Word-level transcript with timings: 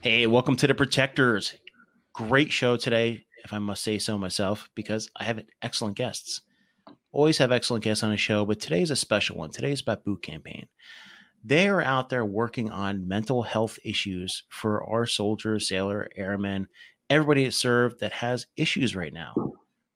Hey, 0.00 0.26
welcome 0.26 0.56
to 0.56 0.66
the 0.66 0.74
Protectors. 0.74 1.54
Great 2.14 2.50
show 2.50 2.78
today, 2.78 3.26
if 3.44 3.52
I 3.52 3.58
must 3.58 3.84
say 3.84 3.98
so 3.98 4.16
myself, 4.16 4.70
because 4.74 5.10
I 5.16 5.24
have 5.24 5.44
excellent 5.60 5.96
guests. 5.98 6.40
Always 7.12 7.36
have 7.38 7.52
excellent 7.52 7.84
guests 7.84 8.02
on 8.02 8.10
the 8.10 8.16
show, 8.16 8.46
but 8.46 8.58
today's 8.58 8.90
a 8.90 8.96
special 8.96 9.36
one. 9.36 9.50
Today's 9.50 9.82
about 9.82 10.04
boot 10.04 10.22
campaign. 10.22 10.68
They 11.44 11.68
are 11.68 11.82
out 11.82 12.08
there 12.08 12.24
working 12.24 12.70
on 12.70 13.08
mental 13.08 13.42
health 13.42 13.78
issues 13.84 14.42
for 14.48 14.84
our 14.84 15.06
soldiers, 15.06 15.68
sailor, 15.68 16.08
airmen, 16.16 16.68
everybody 17.08 17.44
that 17.44 17.54
served 17.54 18.00
that 18.00 18.12
has 18.12 18.46
issues 18.56 18.94
right 18.94 19.12
now. 19.12 19.34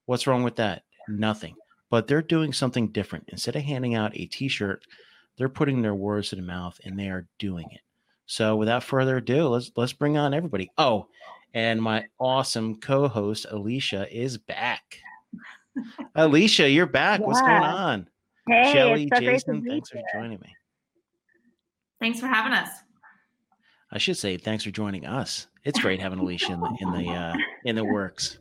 What's 0.07 0.27
wrong 0.27 0.43
with 0.43 0.57
that? 0.57 0.84
Nothing. 1.09 1.57
But 1.91 2.07
they're 2.07 2.23
doing 2.23 2.53
something 2.53 2.89
different. 2.89 3.29
Instead 3.29 3.57
of 3.57 3.62
handing 3.62 3.95
out 3.95 4.17
a 4.17 4.27
t-shirt, 4.27 4.87
they're 5.37 5.48
putting 5.48 5.83
their 5.83 5.95
words 5.95 6.31
to 6.31 6.37
the 6.37 6.43
mouth 6.43 6.81
and 6.84 6.98
they 6.98 7.09
are 7.09 7.27
doing 7.39 7.67
it. 7.70 7.81
So 8.27 8.56
without 8.56 8.84
further 8.84 9.19
ado, 9.19 9.48
let's 9.48 9.73
let's 9.77 9.93
bring 9.93 10.17
on 10.17 10.33
everybody. 10.33 10.70
Oh, 10.79 11.09
and 11.55 11.83
my 11.83 12.06
awesome 12.19 12.77
co-host 12.77 13.47
Alicia 13.51 14.06
is 14.11 14.39
back. 14.39 14.98
Alicia, 16.15 16.69
you're 16.70 16.87
back. 16.87 17.20
Yeah. 17.20 17.27
What's 17.27 17.41
going 17.41 17.53
on? 17.53 18.09
Hey, 18.48 18.73
Shelly, 18.73 19.09
so 19.12 19.20
Jason, 19.20 19.65
thanks 19.65 19.91
for 19.91 20.01
joining 20.15 20.41
me. 20.41 20.55
Thanks 22.02 22.19
for 22.19 22.27
having 22.27 22.52
us. 22.52 22.69
I 23.92 23.98
should 23.98 24.16
say 24.16 24.37
thanks 24.37 24.65
for 24.65 24.73
joining 24.73 25.06
us. 25.06 25.47
It's 25.62 25.78
great 25.78 26.00
having 26.00 26.19
Alicia 26.19 26.53
in 26.53 26.59
the 26.59 26.77
in 26.81 26.91
the 26.91 27.12
uh, 27.12 27.34
in 27.64 27.77
the 27.77 27.84
works. 27.84 28.39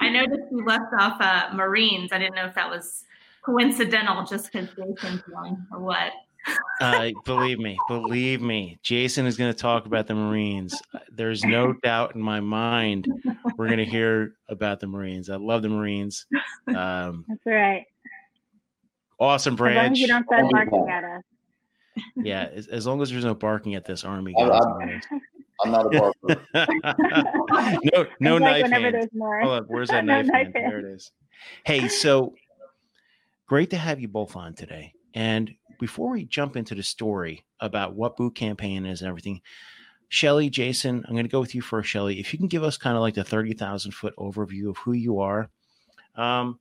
I 0.00 0.08
noticed 0.08 0.42
you 0.52 0.64
left 0.64 0.94
off 0.96 1.20
uh, 1.20 1.48
Marines. 1.52 2.12
I 2.12 2.18
didn't 2.18 2.36
know 2.36 2.46
if 2.46 2.54
that 2.54 2.70
was 2.70 3.02
coincidental, 3.44 4.24
just 4.24 4.52
because 4.52 4.68
Jason's 4.68 5.22
one 5.32 5.66
or 5.72 5.80
what 5.80 6.12
uh, 6.80 7.08
believe 7.24 7.58
me, 7.58 7.76
believe 7.88 8.40
me, 8.40 8.78
Jason 8.84 9.26
is 9.26 9.36
going 9.36 9.52
to 9.52 9.58
talk 9.58 9.86
about 9.86 10.06
the 10.06 10.14
Marines. 10.14 10.80
There's 11.10 11.42
no 11.42 11.72
doubt 11.72 12.14
in 12.14 12.22
my 12.22 12.38
mind 12.38 13.08
we're 13.56 13.66
going 13.66 13.78
to 13.78 13.84
hear 13.84 14.34
about 14.48 14.78
the 14.78 14.86
Marines. 14.86 15.28
I 15.28 15.34
love 15.38 15.62
the 15.62 15.70
Marines. 15.70 16.24
Um, 16.68 17.24
That's 17.28 17.40
right. 17.46 17.84
Awesome 19.18 19.56
branch. 19.56 19.76
As 19.76 19.82
long 19.82 19.92
as 19.92 19.98
you 19.98 20.06
don't 20.06 20.24
start 20.24 20.50
barking 20.52 20.88
at 20.88 21.02
us. 21.02 21.22
Yeah, 22.16 22.48
as, 22.52 22.66
as, 22.68 22.86
long 22.86 23.02
as 23.02 23.10
there's 23.10 23.24
no 23.24 23.34
barking 23.34 23.74
at 23.74 23.84
this 23.84 24.04
army. 24.04 24.34
I'm, 24.38 24.50
I'm, 24.50 25.00
I'm 25.64 25.70
not 25.70 25.94
a 25.94 26.12
barker. 26.24 26.46
no, 27.92 28.06
no 28.20 28.36
like 28.36 28.62
knife 28.62 28.70
hand. 28.70 28.94
There's. 28.94 29.08
Hold 29.12 29.52
on, 29.52 29.64
where's 29.64 29.88
that 29.88 30.04
no 30.04 30.22
knife, 30.22 30.26
knife 30.26 30.54
hand? 30.54 30.72
There 30.72 30.78
it 30.78 30.84
is. 30.84 31.12
Hey, 31.64 31.88
so 31.88 32.34
great 33.46 33.70
to 33.70 33.76
have 33.76 34.00
you 34.00 34.08
both 34.08 34.36
on 34.36 34.54
today. 34.54 34.94
And 35.14 35.50
before 35.78 36.10
we 36.10 36.24
jump 36.24 36.56
into 36.56 36.74
the 36.74 36.82
story 36.82 37.44
about 37.58 37.94
what 37.94 38.16
boot 38.16 38.34
campaign 38.34 38.86
is 38.86 39.00
and 39.00 39.08
everything, 39.08 39.40
Shelly, 40.08 40.50
Jason, 40.50 41.04
I'm 41.06 41.14
going 41.14 41.24
to 41.24 41.30
go 41.30 41.40
with 41.40 41.54
you 41.54 41.62
first, 41.62 41.88
Shelly. 41.88 42.20
If 42.20 42.32
you 42.32 42.38
can 42.38 42.48
give 42.48 42.64
us 42.64 42.76
kind 42.76 42.96
of 42.96 43.00
like 43.00 43.14
the 43.14 43.24
30,000 43.24 43.92
foot 43.92 44.14
overview 44.16 44.68
of 44.70 44.76
who 44.78 44.92
you 44.92 45.20
are. 45.20 45.48
Um, 46.16 46.58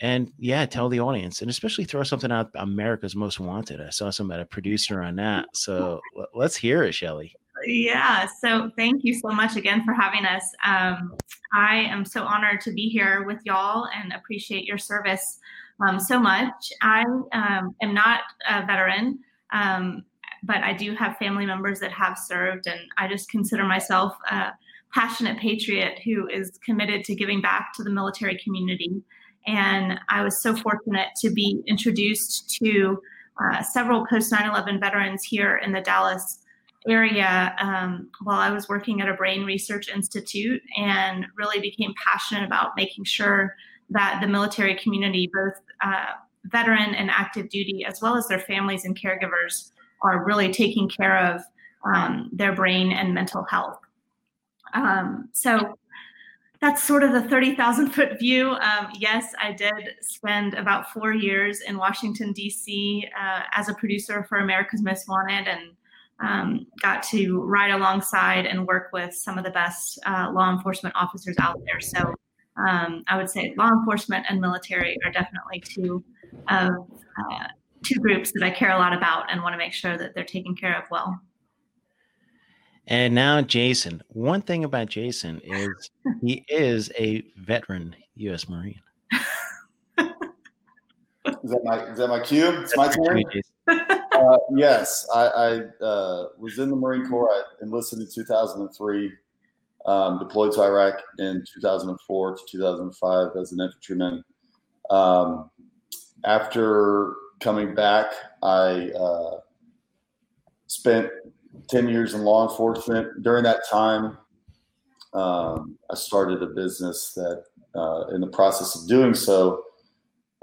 and 0.00 0.32
yeah, 0.38 0.66
tell 0.66 0.88
the 0.88 1.00
audience 1.00 1.40
and 1.40 1.50
especially 1.50 1.84
throw 1.84 2.02
something 2.02 2.32
out 2.32 2.50
America's 2.54 3.14
Most 3.14 3.40
Wanted. 3.40 3.80
I 3.80 3.90
saw 3.90 4.10
some 4.10 4.30
at 4.30 4.40
a 4.40 4.44
producer 4.44 5.02
on 5.02 5.16
that. 5.16 5.46
So 5.54 6.00
let's 6.34 6.56
hear 6.56 6.82
it, 6.82 6.94
Shelly. 6.94 7.34
Yeah. 7.66 8.26
So 8.40 8.70
thank 8.76 9.04
you 9.04 9.14
so 9.14 9.28
much 9.28 9.56
again 9.56 9.84
for 9.84 9.94
having 9.94 10.26
us. 10.26 10.44
Um, 10.66 11.16
I 11.54 11.76
am 11.76 12.04
so 12.04 12.24
honored 12.24 12.60
to 12.62 12.72
be 12.72 12.88
here 12.88 13.24
with 13.24 13.38
y'all 13.44 13.88
and 13.94 14.12
appreciate 14.12 14.64
your 14.64 14.78
service 14.78 15.38
um, 15.80 15.98
so 15.98 16.18
much. 16.18 16.72
I 16.82 17.02
um, 17.32 17.74
am 17.80 17.94
not 17.94 18.20
a 18.48 18.66
veteran, 18.66 19.18
um, 19.52 20.04
but 20.42 20.58
I 20.58 20.72
do 20.72 20.94
have 20.94 21.16
family 21.16 21.46
members 21.46 21.80
that 21.80 21.92
have 21.92 22.18
served, 22.18 22.66
and 22.66 22.80
I 22.98 23.08
just 23.08 23.30
consider 23.30 23.64
myself 23.64 24.16
a 24.30 24.52
passionate 24.92 25.38
patriot 25.38 25.98
who 26.04 26.28
is 26.28 26.58
committed 26.64 27.04
to 27.04 27.14
giving 27.14 27.40
back 27.40 27.72
to 27.74 27.82
the 27.82 27.90
military 27.90 28.38
community. 28.42 29.02
And 29.46 29.98
I 30.08 30.22
was 30.22 30.40
so 30.42 30.56
fortunate 30.56 31.08
to 31.20 31.30
be 31.30 31.62
introduced 31.66 32.56
to 32.62 33.00
uh, 33.42 33.62
several 33.62 34.06
post 34.06 34.32
9 34.32 34.48
11 34.48 34.80
veterans 34.80 35.24
here 35.24 35.56
in 35.58 35.72
the 35.72 35.80
Dallas 35.80 36.40
area 36.86 37.54
um, 37.58 38.10
while 38.22 38.38
I 38.38 38.50
was 38.50 38.68
working 38.68 39.00
at 39.00 39.08
a 39.08 39.14
brain 39.14 39.44
research 39.44 39.88
institute 39.88 40.62
and 40.76 41.26
really 41.36 41.60
became 41.60 41.94
passionate 42.06 42.44
about 42.44 42.72
making 42.76 43.04
sure 43.04 43.54
that 43.90 44.20
the 44.20 44.26
military 44.26 44.74
community, 44.76 45.30
both 45.32 45.60
uh, 45.82 46.06
veteran 46.44 46.94
and 46.94 47.10
active 47.10 47.48
duty, 47.48 47.84
as 47.84 48.00
well 48.02 48.16
as 48.16 48.28
their 48.28 48.38
families 48.38 48.84
and 48.84 48.98
caregivers, 48.98 49.70
are 50.02 50.24
really 50.24 50.52
taking 50.52 50.88
care 50.88 51.18
of 51.18 51.42
um, 51.84 52.30
their 52.32 52.54
brain 52.54 52.92
and 52.92 53.14
mental 53.14 53.44
health. 53.44 53.78
Um, 54.74 55.28
so 55.32 55.78
that's 56.64 56.82
sort 56.82 57.02
of 57.02 57.12
the 57.12 57.20
30,000 57.20 57.90
foot 57.90 58.18
view. 58.18 58.52
Um, 58.52 58.88
yes, 58.98 59.34
I 59.38 59.52
did 59.52 59.96
spend 60.00 60.54
about 60.54 60.90
four 60.90 61.12
years 61.12 61.60
in 61.60 61.76
Washington, 61.76 62.32
D.C. 62.32 63.06
Uh, 63.20 63.42
as 63.52 63.68
a 63.68 63.74
producer 63.74 64.24
for 64.24 64.38
America's 64.38 64.80
Most 64.80 65.06
Wanted 65.06 65.46
and 65.46 65.72
um, 66.20 66.66
got 66.80 67.02
to 67.02 67.42
ride 67.42 67.70
alongside 67.70 68.46
and 68.46 68.66
work 68.66 68.88
with 68.94 69.14
some 69.14 69.36
of 69.36 69.44
the 69.44 69.50
best 69.50 69.98
uh, 70.06 70.30
law 70.32 70.50
enforcement 70.50 70.94
officers 70.96 71.36
out 71.38 71.60
there. 71.66 71.80
So 71.80 72.14
um, 72.56 73.04
I 73.08 73.18
would 73.18 73.28
say 73.28 73.52
law 73.58 73.68
enforcement 73.68 74.24
and 74.30 74.40
military 74.40 74.96
are 75.04 75.12
definitely 75.12 75.60
two 75.60 76.02
uh, 76.48 76.70
two 77.84 78.00
groups 78.00 78.32
that 78.32 78.42
I 78.42 78.50
care 78.50 78.70
a 78.70 78.78
lot 78.78 78.94
about 78.94 79.30
and 79.30 79.42
want 79.42 79.52
to 79.52 79.58
make 79.58 79.74
sure 79.74 79.98
that 79.98 80.14
they're 80.14 80.24
taken 80.24 80.56
care 80.56 80.78
of 80.78 80.84
well. 80.90 81.20
And 82.86 83.14
now, 83.14 83.40
Jason. 83.40 84.02
One 84.08 84.42
thing 84.42 84.64
about 84.64 84.88
Jason 84.88 85.40
is 85.42 85.90
he 86.20 86.44
is 86.48 86.92
a 86.98 87.24
veteran 87.36 87.96
U.S. 88.16 88.48
Marine. 88.48 88.80
is 89.10 90.00
that 91.44 91.60
my 91.64 91.84
is 91.90 91.98
that 91.98 92.08
my 92.08 92.20
cue? 92.20 92.48
It's 92.60 92.76
my 92.76 92.88
turn. 92.88 93.22
Uh, 93.66 94.38
yes, 94.54 95.08
I, 95.12 95.26
I 95.26 95.84
uh, 95.84 96.28
was 96.38 96.58
in 96.58 96.70
the 96.70 96.76
Marine 96.76 97.08
Corps. 97.08 97.30
I 97.32 97.42
enlisted 97.62 97.98
in 97.98 98.08
2003 98.14 99.12
um, 99.86 100.18
deployed 100.18 100.52
to 100.52 100.62
Iraq 100.62 101.02
in 101.18 101.44
2004 101.54 102.36
to 102.36 102.42
2005 102.50 103.28
as 103.36 103.52
an 103.52 103.60
infantryman. 103.60 104.24
Um, 104.90 105.50
after 106.24 107.14
coming 107.40 107.74
back, 107.74 108.06
I 108.42 108.90
uh, 108.90 109.40
spent 110.66 111.10
10 111.68 111.88
years 111.88 112.14
in 112.14 112.22
law 112.22 112.48
enforcement. 112.48 113.22
During 113.22 113.44
that 113.44 113.60
time, 113.70 114.18
um, 115.12 115.78
I 115.90 115.94
started 115.94 116.42
a 116.42 116.46
business 116.46 117.12
that, 117.14 117.44
uh, 117.74 118.06
in 118.14 118.20
the 118.20 118.26
process 118.28 118.80
of 118.80 118.88
doing 118.88 119.14
so, 119.14 119.64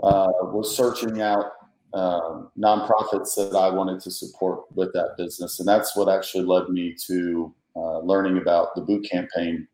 uh, 0.03 0.29
was 0.43 0.75
searching 0.75 1.21
out 1.21 1.45
um, 1.93 2.49
nonprofits 2.57 3.35
that 3.35 3.55
I 3.55 3.69
wanted 3.69 3.99
to 4.01 4.11
support 4.11 4.63
with 4.73 4.93
that 4.93 5.15
business. 5.17 5.59
And 5.59 5.67
that's 5.67 5.95
what 5.95 6.09
actually 6.09 6.45
led 6.45 6.69
me 6.69 6.95
to 7.07 7.53
uh, 7.75 7.99
learning 7.99 8.37
about 8.37 8.75
the 8.75 8.81
boot 8.81 9.07
campaign 9.09 9.67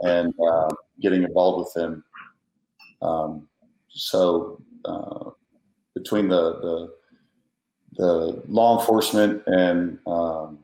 and 0.00 0.34
uh, 0.50 0.68
getting 1.00 1.22
involved 1.22 1.58
with 1.58 1.74
them. 1.74 2.04
Um, 3.02 3.48
so 3.88 4.60
uh, 4.84 5.30
between 5.94 6.28
the, 6.28 6.58
the, 6.60 6.94
the 7.96 8.42
law 8.48 8.80
enforcement 8.80 9.42
and 9.46 9.98
um, 10.06 10.63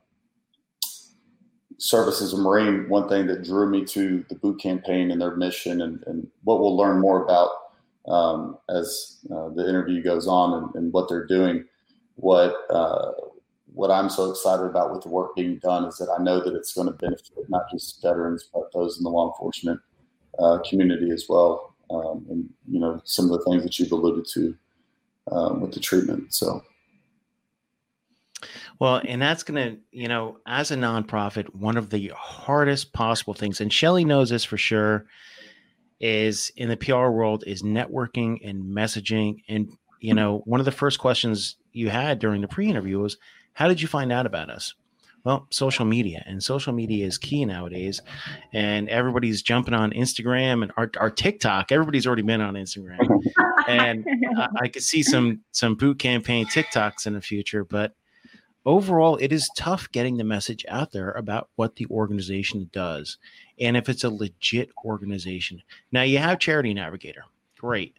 services 1.81 2.35
of 2.35 2.39
Marine, 2.39 2.89
one 2.89 3.09
thing 3.09 3.27
that 3.27 3.43
drew 3.43 3.69
me 3.69 3.85
to 3.87 4.25
the 4.29 4.35
boot 4.35 4.61
campaign 4.61 5.11
and 5.11 5.21
their 5.21 5.35
mission, 5.35 5.81
and, 5.81 6.05
and 6.07 6.29
what 6.45 6.61
we'll 6.61 6.77
learn 6.77 7.01
more 7.01 7.25
about 7.25 7.51
um, 8.07 8.59
as 8.69 9.19
uh, 9.35 9.49
the 9.49 9.67
interview 9.67 10.03
goes 10.03 10.27
on 10.29 10.63
and, 10.63 10.75
and, 10.75 10.93
what 10.93 11.09
they're 11.09 11.27
doing. 11.27 11.65
What 12.17 12.55
uh, 12.71 13.13
what 13.73 13.91
I'm 13.91 14.11
so 14.11 14.31
excited 14.31 14.65
about 14.65 14.93
with 14.93 15.03
the 15.03 15.09
work 15.09 15.35
being 15.35 15.59
done 15.59 15.85
is 15.87 15.97
that 15.97 16.11
I 16.11 16.23
know 16.23 16.41
that 16.41 16.55
it's 16.55 16.75
going 16.75 16.89
to 16.89 16.93
benefit 16.93 17.49
not 17.49 17.71
just 17.71 18.03
veterans, 18.03 18.49
but 18.53 18.71
those 18.75 18.99
in 18.99 19.05
the 19.05 19.11
law 19.11 19.31
enforcement 19.31 19.81
uh, 20.39 20.59
community 20.69 21.11
as 21.11 21.27
well. 21.29 21.75
Um, 21.91 22.27
and, 22.29 22.49
you 22.69 22.79
know, 22.79 23.01
some 23.05 23.25
of 23.25 23.33
the 23.33 23.45
things 23.45 23.63
that 23.63 23.79
you've 23.79 23.93
alluded 23.93 24.27
to 24.35 24.57
um, 25.33 25.61
with 25.61 25.73
the 25.73 25.81
treatment. 25.81 26.35
So. 26.35 26.63
Well, 28.81 29.01
and 29.07 29.23
that's 29.23 29.43
going 29.43 29.73
to, 29.73 29.79
you 29.93 30.09
know, 30.09 30.39
as 30.47 30.71
a 30.71 30.77
nonprofit, 30.77 31.55
one 31.55 31.77
of 31.77 31.91
the 31.91 32.11
hardest 32.17 32.93
possible 32.93 33.35
things, 33.35 33.61
and 33.61 33.73
Shelly 33.73 34.05
knows 34.05 34.31
this 34.31 34.45
for 34.45 34.57
sure, 34.57 35.07
is 36.01 36.51
in 36.57 36.71
the 36.71 36.77
PR 36.79 37.11
world 37.11 37.45
is 37.47 37.63
networking 37.63 38.39
and 38.43 38.65
messaging 38.65 39.43
and 39.49 39.71
you 40.01 40.11
mm-hmm. 40.11 40.17
know, 40.17 40.43
one 40.47 40.61
of 40.61 40.67
the 40.67 40.73
first 40.73 40.99
questions 40.99 41.57
you 41.73 41.89
had 41.91 42.19
during 42.19 42.41
the 42.41 42.49
pre-interview 42.49 42.99
was, 42.99 43.19
"How 43.53 43.69
did 43.69 43.81
you 43.81 43.89
find 43.89 44.11
out 44.11 44.27
about 44.27 44.51
us?" 44.51 44.75
Well, 45.25 45.47
social 45.51 45.85
media 45.85 46.25
and 46.27 46.43
social 46.43 46.73
media 46.73 47.07
is 47.07 47.19
key 47.19 47.45
nowadays, 47.45 48.01
and 48.53 48.89
everybody's 48.89 49.43
jumping 49.43 49.75
on 49.75 49.93
Instagram 49.93 50.63
and 50.63 50.73
our, 50.79 50.91
our 50.99 51.11
TikTok. 51.11 51.71
Everybody's 51.71 52.07
already 52.07 52.23
been 52.23 52.41
on 52.41 52.55
Instagram, 52.55 52.99
and 53.69 54.07
I, 54.39 54.49
I 54.63 54.69
could 54.69 54.83
see 54.83 55.03
some 55.03 55.43
some 55.53 55.75
boot 55.75 55.99
campaign 55.99 56.47
TikToks 56.47 57.07
in 57.07 57.13
the 57.13 57.21
future. 57.21 57.65
But 57.65 57.93
overall, 58.67 59.17
it 59.17 59.33
is 59.33 59.51
tough 59.57 59.91
getting 59.93 60.17
the 60.17 60.25
message 60.25 60.65
out 60.69 60.93
there 60.93 61.13
about 61.13 61.49
what 61.57 61.77
the 61.77 61.87
organization 61.87 62.69
does, 62.73 63.19
and 63.59 63.77
if 63.77 63.89
it's 63.89 64.05
a 64.05 64.11
legit 64.11 64.71
organization. 64.85 65.63
Now 65.93 66.03
you 66.03 66.19
have 66.19 66.39
Charity 66.39 66.75
Navigator, 66.75 67.25
great, 67.59 67.97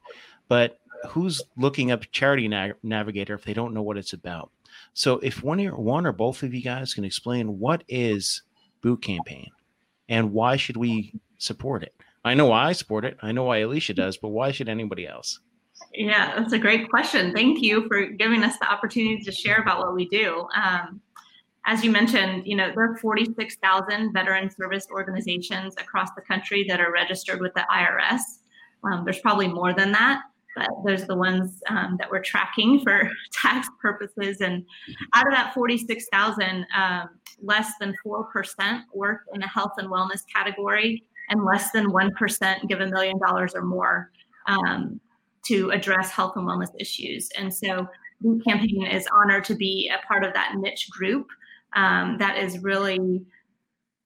but 0.47 0.79
who's 1.07 1.41
looking 1.57 1.91
up 1.91 2.03
Charity 2.11 2.47
Navigator 2.83 3.33
if 3.33 3.43
they 3.43 3.53
don't 3.53 3.73
know 3.73 3.81
what 3.81 3.97
it's 3.97 4.13
about? 4.13 4.51
So 4.93 5.19
if 5.19 5.43
one 5.43 5.59
or 5.65 5.75
one 5.75 6.05
or 6.05 6.11
both 6.11 6.43
of 6.43 6.53
you 6.53 6.61
guys 6.61 6.93
can 6.93 7.05
explain 7.05 7.59
what 7.59 7.83
is 7.87 8.41
Boot 8.81 9.01
Campaign 9.01 9.49
and 10.09 10.33
why 10.33 10.57
should 10.57 10.77
we 10.77 11.13
support 11.37 11.83
it? 11.83 11.95
I 12.23 12.35
know 12.35 12.47
why 12.47 12.65
I 12.65 12.73
support 12.73 13.05
it. 13.05 13.17
I 13.21 13.31
know 13.31 13.45
why 13.45 13.59
Alicia 13.59 13.93
does, 13.93 14.17
but 14.17 14.29
why 14.29 14.51
should 14.51 14.69
anybody 14.69 15.07
else? 15.07 15.39
Yeah, 15.93 16.35
that's 16.37 16.53
a 16.53 16.57
great 16.57 16.89
question. 16.89 17.33
Thank 17.33 17.61
you 17.61 17.87
for 17.87 18.05
giving 18.05 18.43
us 18.43 18.57
the 18.59 18.71
opportunity 18.71 19.21
to 19.23 19.31
share 19.31 19.57
about 19.57 19.79
what 19.79 19.93
we 19.93 20.07
do. 20.07 20.47
Um, 20.55 21.01
as 21.65 21.83
you 21.83 21.91
mentioned, 21.91 22.43
you 22.45 22.55
know, 22.55 22.71
there 22.73 22.91
are 22.91 22.97
46,000 22.97 24.13
veteran 24.13 24.49
service 24.49 24.87
organizations 24.91 25.75
across 25.77 26.09
the 26.15 26.21
country 26.21 26.65
that 26.67 26.79
are 26.79 26.91
registered 26.91 27.39
with 27.39 27.53
the 27.53 27.65
IRS. 27.71 28.21
Um, 28.83 29.03
there's 29.05 29.19
probably 29.19 29.47
more 29.47 29.73
than 29.73 29.91
that 29.91 30.21
but 30.55 30.69
those 30.85 31.03
are 31.03 31.07
the 31.07 31.15
ones 31.15 31.61
um, 31.69 31.95
that 31.99 32.09
we're 32.09 32.21
tracking 32.21 32.81
for 32.81 33.09
tax 33.33 33.67
purposes. 33.81 34.41
And 34.41 34.65
out 35.13 35.27
of 35.27 35.33
that 35.33 35.53
46,000, 35.53 36.65
um, 36.75 37.09
less 37.41 37.71
than 37.79 37.95
4% 38.05 38.83
work 38.93 39.21
in 39.33 39.41
the 39.41 39.47
health 39.47 39.73
and 39.77 39.87
wellness 39.87 40.21
category, 40.33 41.03
and 41.29 41.45
less 41.45 41.71
than 41.71 41.87
1% 41.91 42.67
give 42.67 42.81
a 42.81 42.87
million 42.87 43.17
dollars 43.19 43.53
or 43.55 43.61
more 43.61 44.11
um, 44.47 44.99
to 45.45 45.71
address 45.71 46.11
health 46.11 46.33
and 46.35 46.47
wellness 46.47 46.69
issues. 46.79 47.29
And 47.37 47.53
so 47.53 47.87
Boot 48.21 48.43
Campaign 48.43 48.85
is 48.85 49.07
honored 49.13 49.43
to 49.45 49.55
be 49.55 49.91
a 49.93 50.05
part 50.05 50.23
of 50.23 50.33
that 50.33 50.55
niche 50.57 50.89
group 50.89 51.27
um, 51.73 52.17
that 52.19 52.37
is 52.37 52.59
really 52.59 53.25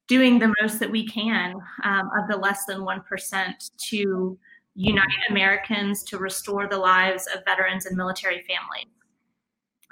doing 0.07 0.39
the 0.39 0.53
most 0.61 0.79
that 0.79 0.89
we 0.91 1.05
can 1.07 1.55
um, 1.83 2.09
of 2.17 2.27
the 2.29 2.37
less 2.37 2.65
than 2.65 2.79
1% 2.79 3.71
to 3.89 4.37
unite 4.75 5.07
Americans 5.29 6.03
to 6.03 6.17
restore 6.17 6.67
the 6.67 6.77
lives 6.77 7.27
of 7.33 7.43
veterans 7.45 7.85
and 7.85 7.97
military 7.97 8.43
families. 8.47 8.91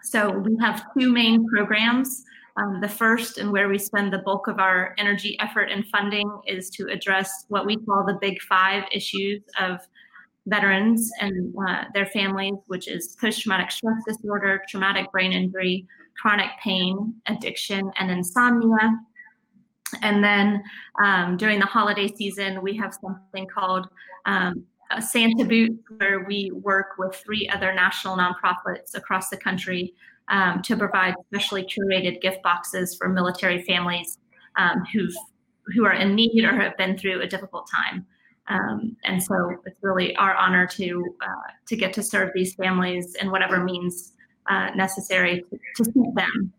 So 0.03 0.37
we 0.37 0.55
have 0.59 0.83
two 0.97 1.11
main 1.11 1.47
programs. 1.47 2.23
Um, 2.55 2.81
the 2.81 2.89
first, 2.89 3.39
and 3.39 3.51
where 3.51 3.67
we 3.67 3.79
spend 3.79 4.13
the 4.13 4.19
bulk 4.19 4.47
of 4.47 4.59
our 4.59 4.93
energy, 4.99 5.39
effort, 5.39 5.71
and 5.71 5.87
funding, 5.87 6.29
is 6.45 6.69
to 6.71 6.87
address 6.91 7.45
what 7.47 7.65
we 7.65 7.77
call 7.77 8.05
the 8.05 8.19
big 8.21 8.39
five 8.41 8.83
issues 8.91 9.41
of 9.59 9.79
veterans 10.47 11.11
and 11.21 11.53
uh, 11.67 11.85
their 11.93 12.05
families, 12.07 12.55
which 12.67 12.87
is 12.87 13.15
post 13.19 13.41
traumatic 13.41 13.71
stress 13.71 14.01
disorder, 14.07 14.61
traumatic 14.67 15.11
brain 15.11 15.31
injury, 15.31 15.85
chronic 16.21 16.49
pain, 16.61 17.13
addiction, 17.27 17.91
and 17.99 18.11
insomnia. 18.11 18.99
And 20.01 20.23
then 20.23 20.63
um, 21.01 21.37
during 21.37 21.59
the 21.59 21.65
holiday 21.65 22.07
season, 22.07 22.61
we 22.61 22.75
have 22.77 22.93
something 22.93 23.47
called 23.47 23.87
um, 24.25 24.65
Santa 24.99 25.45
Boot, 25.45 25.71
where 25.97 26.25
we 26.25 26.51
work 26.51 26.97
with 26.97 27.15
three 27.15 27.47
other 27.49 27.73
national 27.73 28.17
nonprofits 28.17 28.95
across 28.95 29.29
the 29.29 29.37
country 29.37 29.93
um, 30.29 30.61
to 30.63 30.75
provide 30.75 31.15
specially 31.27 31.63
curated 31.63 32.21
gift 32.21 32.41
boxes 32.43 32.95
for 32.95 33.09
military 33.09 33.63
families 33.63 34.17
um, 34.55 34.83
who've 34.93 35.15
who 35.73 35.85
are 35.85 35.93
in 35.93 36.13
need 36.13 36.43
or 36.43 36.53
have 36.53 36.75
been 36.77 36.97
through 36.97 37.21
a 37.21 37.27
difficult 37.27 37.69
time. 37.73 38.05
Um, 38.47 38.97
and 39.05 39.23
so 39.23 39.55
it's 39.65 39.77
really 39.81 40.15
our 40.17 40.35
honor 40.35 40.67
to 40.67 41.15
uh, 41.21 41.51
to 41.67 41.75
get 41.75 41.93
to 41.93 42.03
serve 42.03 42.31
these 42.33 42.55
families 42.55 43.15
in 43.15 43.31
whatever 43.31 43.63
means 43.63 44.13
uh, 44.49 44.69
necessary 44.75 45.43
to, 45.49 45.83
to 45.83 45.91
suit 45.91 46.15
them. 46.15 46.53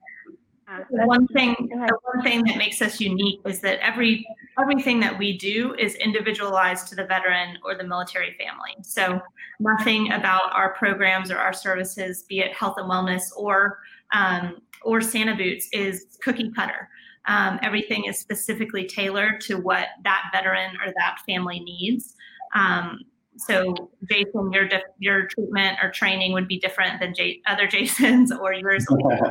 Uh, 0.66 0.78
one 1.04 1.26
thing, 1.28 1.54
the 1.58 1.98
one 2.14 2.24
thing 2.24 2.42
that 2.44 2.56
makes 2.56 2.80
us 2.80 3.00
unique 3.00 3.38
is 3.44 3.60
that 3.60 3.78
every 3.80 4.26
everything 4.58 4.98
that 5.00 5.18
we 5.18 5.36
do 5.36 5.74
is 5.78 5.94
individualized 5.96 6.88
to 6.88 6.94
the 6.94 7.04
veteran 7.04 7.58
or 7.64 7.74
the 7.74 7.84
military 7.84 8.34
family. 8.38 8.74
So 8.82 9.20
nothing 9.60 10.12
about 10.12 10.52
our 10.52 10.72
programs 10.74 11.30
or 11.30 11.36
our 11.36 11.52
services, 11.52 12.22
be 12.22 12.38
it 12.40 12.54
health 12.54 12.76
and 12.78 12.90
wellness 12.90 13.24
or 13.36 13.78
um, 14.12 14.62
or 14.82 15.02
Santa 15.02 15.34
Boots, 15.34 15.68
is 15.72 16.16
cookie 16.22 16.50
cutter. 16.50 16.88
Um, 17.26 17.58
everything 17.62 18.04
is 18.04 18.18
specifically 18.18 18.86
tailored 18.86 19.40
to 19.42 19.56
what 19.56 19.88
that 20.02 20.30
veteran 20.32 20.76
or 20.84 20.92
that 20.96 21.18
family 21.26 21.60
needs. 21.60 22.14
Um, 22.54 23.00
so, 23.36 23.90
Jason, 24.08 24.52
your 24.52 24.68
your 24.98 25.26
treatment 25.26 25.78
or 25.82 25.90
training 25.90 26.32
would 26.32 26.46
be 26.46 26.58
different 26.58 27.00
than 27.00 27.14
J- 27.14 27.40
other 27.46 27.66
Jasons 27.70 28.30
or 28.30 28.52
yours. 28.52 28.86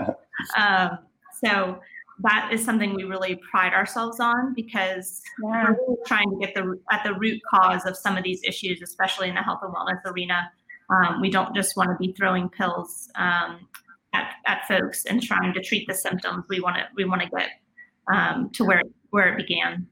um, 0.57 0.99
so 1.43 1.79
that 2.19 2.49
is 2.51 2.63
something 2.63 2.93
we 2.93 3.03
really 3.03 3.39
pride 3.49 3.73
ourselves 3.73 4.19
on 4.19 4.53
because 4.53 5.21
yeah. 5.41 5.63
we're 5.63 5.77
really 5.79 5.97
trying 6.05 6.29
to 6.29 6.37
get 6.39 6.53
the 6.53 6.79
at 6.91 7.03
the 7.03 7.13
root 7.13 7.41
cause 7.49 7.85
of 7.85 7.97
some 7.97 8.17
of 8.17 8.23
these 8.23 8.41
issues, 8.43 8.81
especially 8.81 9.29
in 9.29 9.35
the 9.35 9.41
health 9.41 9.61
and 9.63 9.73
wellness 9.73 10.01
arena. 10.05 10.51
Um, 10.89 11.21
we 11.21 11.29
don't 11.29 11.55
just 11.55 11.77
want 11.77 11.89
to 11.89 11.95
be 11.97 12.13
throwing 12.13 12.49
pills 12.49 13.09
um, 13.15 13.67
at, 14.13 14.33
at 14.45 14.67
folks 14.67 15.05
and 15.05 15.23
trying 15.23 15.53
to 15.53 15.61
treat 15.61 15.87
the 15.87 15.93
symptoms. 15.93 16.43
We 16.49 16.59
want 16.59 16.77
to 16.77 16.83
we 16.95 17.05
want 17.05 17.21
to 17.21 17.29
get 17.29 17.49
um, 18.11 18.49
to 18.53 18.65
where 18.65 18.81
where 19.09 19.33
it 19.33 19.37
began. 19.37 19.87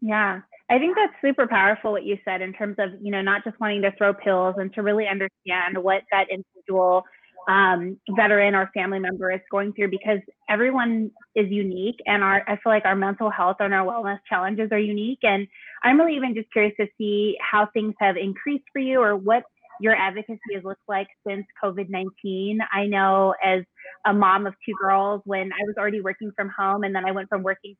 Yeah, 0.00 0.40
I 0.70 0.78
think 0.78 0.96
that's 0.96 1.12
super 1.22 1.46
powerful 1.46 1.92
what 1.92 2.04
you 2.04 2.18
said 2.24 2.42
in 2.42 2.52
terms 2.52 2.76
of 2.78 2.90
you 3.00 3.10
know 3.10 3.22
not 3.22 3.44
just 3.44 3.58
wanting 3.60 3.82
to 3.82 3.92
throw 3.96 4.14
pills 4.14 4.56
and 4.58 4.72
to 4.74 4.82
really 4.82 5.06
understand 5.06 5.78
what 5.78 6.02
that 6.10 6.26
individual 6.30 7.04
um, 7.48 7.98
veteran 8.10 8.54
or 8.54 8.70
family 8.74 8.98
member 8.98 9.32
is 9.32 9.40
going 9.50 9.72
through 9.72 9.90
because 9.90 10.18
everyone 10.48 11.10
is 11.34 11.50
unique 11.50 11.98
and 12.06 12.22
our 12.22 12.42
I 12.46 12.56
feel 12.56 12.72
like 12.72 12.84
our 12.84 12.96
mental 12.96 13.30
health 13.30 13.56
and 13.60 13.74
our 13.74 13.84
wellness 13.84 14.18
challenges 14.28 14.68
are 14.72 14.78
unique 14.78 15.20
and 15.22 15.46
I'm 15.82 15.98
really 15.98 16.16
even 16.16 16.34
just 16.34 16.52
curious 16.52 16.74
to 16.78 16.86
see 16.98 17.36
how 17.40 17.68
things 17.72 17.94
have 17.98 18.16
increased 18.16 18.64
for 18.72 18.80
you 18.80 19.00
or 19.00 19.16
what 19.16 19.44
your 19.80 19.96
advocacy 19.96 20.38
has 20.54 20.62
looked 20.62 20.86
like 20.88 21.08
since 21.26 21.46
COVID-19. 21.62 22.58
I 22.72 22.86
know 22.86 23.34
as 23.42 23.62
a 24.06 24.12
mom 24.12 24.46
of 24.46 24.54
two 24.66 24.74
girls 24.80 25.22
when 25.24 25.52
I 25.52 25.64
was 25.66 25.74
already 25.78 26.00
working 26.00 26.32
from 26.36 26.50
home 26.56 26.84
and 26.84 26.94
then 26.94 27.04
I 27.04 27.12
went 27.12 27.28
from 27.28 27.42
working 27.42 27.76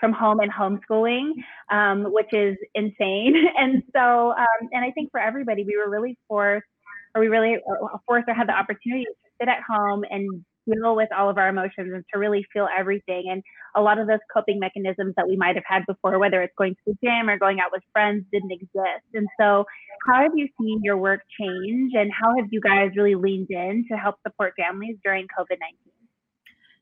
from 0.00 0.12
home 0.12 0.40
and 0.40 0.52
homeschooling, 0.52 1.30
um, 1.70 2.12
which 2.12 2.32
is 2.32 2.56
insane. 2.74 3.34
And 3.56 3.82
so, 3.94 4.32
um, 4.32 4.68
and 4.72 4.84
I 4.84 4.90
think 4.90 5.10
for 5.12 5.20
everybody, 5.20 5.64
we 5.64 5.76
were 5.76 5.88
really 5.88 6.18
forced 6.28 6.66
or 7.14 7.20
we 7.20 7.28
really 7.28 7.56
uh, 7.56 7.98
forced 8.06 8.28
or 8.28 8.34
had 8.34 8.48
the 8.48 8.52
opportunity 8.52 9.04
to 9.04 9.30
sit 9.40 9.48
at 9.48 9.58
home 9.68 10.04
and 10.10 10.44
deal 10.66 10.96
with 10.96 11.08
all 11.16 11.28
of 11.28 11.38
our 11.38 11.48
emotions 11.48 11.92
and 11.92 12.04
to 12.12 12.18
really 12.18 12.44
feel 12.52 12.68
everything. 12.76 13.24
And 13.30 13.42
a 13.74 13.80
lot 13.80 13.98
of 13.98 14.06
those 14.06 14.18
coping 14.32 14.58
mechanisms 14.58 15.14
that 15.16 15.26
we 15.26 15.36
might 15.36 15.54
have 15.56 15.64
had 15.66 15.84
before, 15.86 16.18
whether 16.18 16.42
it's 16.42 16.54
going 16.56 16.74
to 16.74 16.80
the 16.86 16.96
gym 17.02 17.28
or 17.28 17.38
going 17.38 17.60
out 17.60 17.70
with 17.72 17.82
friends, 17.92 18.24
didn't 18.32 18.52
exist. 18.52 19.06
And 19.14 19.28
so, 19.40 19.64
how 20.06 20.22
have 20.22 20.32
you 20.34 20.48
seen 20.60 20.80
your 20.82 20.96
work 20.96 21.20
change 21.40 21.92
and 21.94 22.10
how 22.12 22.34
have 22.36 22.48
you 22.50 22.60
guys 22.60 22.90
really 22.96 23.14
leaned 23.14 23.50
in 23.50 23.84
to 23.90 23.96
help 23.96 24.16
support 24.26 24.54
families 24.56 24.96
during 25.04 25.24
COVID 25.24 25.58
19? 25.60 25.76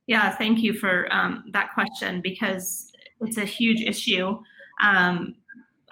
Yeah, 0.07 0.35
thank 0.35 0.61
you 0.61 0.73
for 0.73 1.07
um, 1.13 1.45
that 1.53 1.73
question 1.73 2.21
because 2.21 2.91
it's 3.21 3.37
a 3.37 3.45
huge 3.45 3.81
issue. 3.83 4.39
Um, 4.83 5.37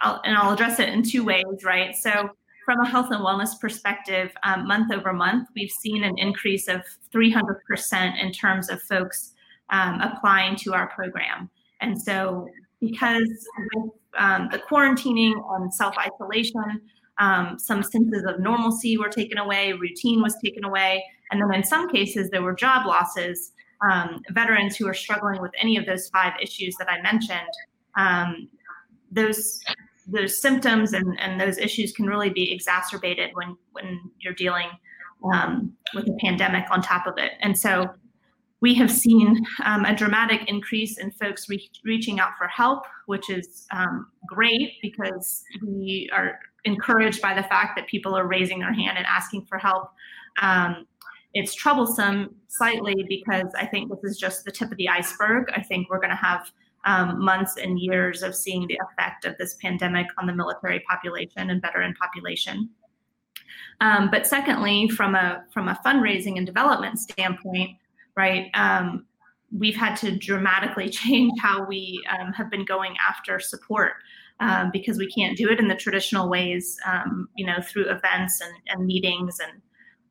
I'll, 0.00 0.20
and 0.24 0.36
I'll 0.36 0.52
address 0.52 0.80
it 0.80 0.88
in 0.88 1.02
two 1.02 1.24
ways, 1.24 1.44
right? 1.64 1.94
So, 1.94 2.30
from 2.68 2.80
a 2.80 2.86
health 2.86 3.10
and 3.10 3.24
wellness 3.24 3.58
perspective, 3.58 4.30
um, 4.42 4.66
month 4.66 4.92
over 4.92 5.10
month, 5.10 5.48
we've 5.56 5.70
seen 5.70 6.04
an 6.04 6.18
increase 6.18 6.68
of 6.68 6.82
300% 7.14 8.22
in 8.22 8.30
terms 8.30 8.68
of 8.68 8.82
folks 8.82 9.32
um, 9.70 10.02
applying 10.02 10.54
to 10.54 10.74
our 10.74 10.86
program. 10.88 11.48
And 11.80 11.98
so, 11.98 12.46
because 12.78 13.26
with 13.74 13.90
um, 14.18 14.50
the 14.52 14.58
quarantining 14.58 15.32
and 15.54 15.72
self 15.72 15.96
isolation, 15.96 16.82
um, 17.16 17.58
some 17.58 17.82
senses 17.82 18.24
of 18.28 18.38
normalcy 18.38 18.98
were 18.98 19.08
taken 19.08 19.38
away, 19.38 19.72
routine 19.72 20.20
was 20.20 20.36
taken 20.44 20.62
away, 20.62 21.02
and 21.30 21.40
then 21.40 21.54
in 21.54 21.64
some 21.64 21.88
cases, 21.88 22.28
there 22.28 22.42
were 22.42 22.54
job 22.54 22.84
losses. 22.84 23.52
Um, 23.90 24.20
veterans 24.28 24.76
who 24.76 24.86
are 24.86 24.94
struggling 24.94 25.40
with 25.40 25.52
any 25.58 25.78
of 25.78 25.86
those 25.86 26.10
five 26.10 26.34
issues 26.42 26.76
that 26.78 26.90
I 26.90 27.00
mentioned, 27.00 27.48
um, 27.96 28.48
those 29.10 29.62
those 30.08 30.40
symptoms 30.40 30.92
and, 30.92 31.18
and 31.20 31.40
those 31.40 31.58
issues 31.58 31.92
can 31.92 32.06
really 32.06 32.30
be 32.30 32.52
exacerbated 32.52 33.30
when 33.34 33.56
when 33.72 34.00
you're 34.20 34.34
dealing 34.34 34.68
um, 35.32 35.72
with 35.94 36.08
a 36.08 36.16
pandemic 36.20 36.64
on 36.70 36.80
top 36.80 37.06
of 37.06 37.14
it. 37.18 37.32
And 37.40 37.58
so 37.58 37.90
we 38.60 38.74
have 38.74 38.90
seen 38.90 39.44
um, 39.64 39.84
a 39.84 39.94
dramatic 39.94 40.48
increase 40.48 40.98
in 40.98 41.10
folks 41.12 41.48
re- 41.48 41.70
reaching 41.84 42.18
out 42.18 42.30
for 42.36 42.48
help, 42.48 42.84
which 43.06 43.30
is 43.30 43.66
um, 43.72 44.08
great 44.26 44.74
because 44.82 45.44
we 45.64 46.10
are 46.12 46.38
encouraged 46.64 47.22
by 47.22 47.34
the 47.34 47.42
fact 47.44 47.76
that 47.76 47.86
people 47.86 48.16
are 48.16 48.26
raising 48.26 48.58
their 48.58 48.72
hand 48.72 48.98
and 48.98 49.06
asking 49.06 49.44
for 49.46 49.58
help. 49.58 49.90
Um, 50.42 50.86
it's 51.34 51.54
troublesome 51.54 52.34
slightly 52.48 53.04
because 53.08 53.52
I 53.56 53.66
think 53.66 53.90
this 53.90 54.02
is 54.02 54.18
just 54.18 54.44
the 54.44 54.50
tip 54.50 54.70
of 54.72 54.76
the 54.76 54.88
iceberg. 54.88 55.48
I 55.54 55.62
think 55.62 55.88
we're 55.88 56.00
going 56.00 56.10
to 56.10 56.16
have 56.16 56.50
um, 56.88 57.22
months 57.22 57.58
and 57.58 57.78
years 57.78 58.22
of 58.22 58.34
seeing 58.34 58.66
the 58.66 58.80
effect 58.88 59.26
of 59.26 59.36
this 59.36 59.54
pandemic 59.62 60.06
on 60.16 60.26
the 60.26 60.32
military 60.32 60.80
population 60.88 61.50
and 61.50 61.60
veteran 61.60 61.94
population. 62.00 62.70
Um, 63.82 64.10
but 64.10 64.26
secondly, 64.26 64.88
from 64.88 65.14
a 65.14 65.44
from 65.52 65.68
a 65.68 65.78
fundraising 65.84 66.38
and 66.38 66.46
development 66.46 66.98
standpoint, 66.98 67.76
right, 68.16 68.50
um, 68.54 69.04
we've 69.56 69.76
had 69.76 69.96
to 69.96 70.16
dramatically 70.16 70.88
change 71.02 71.38
how 71.40 71.64
we 71.66 72.02
um, 72.18 72.32
have 72.32 72.50
been 72.50 72.64
going 72.64 72.94
after 73.06 73.38
support 73.38 73.92
um, 74.40 74.70
because 74.72 74.96
we 74.96 75.10
can't 75.12 75.36
do 75.36 75.50
it 75.50 75.60
in 75.60 75.68
the 75.68 75.76
traditional 75.76 76.30
ways, 76.30 76.78
um, 76.86 77.28
you 77.36 77.46
know, 77.46 77.60
through 77.60 77.84
events 77.90 78.40
and, 78.40 78.54
and 78.68 78.86
meetings 78.86 79.38
and 79.40 79.60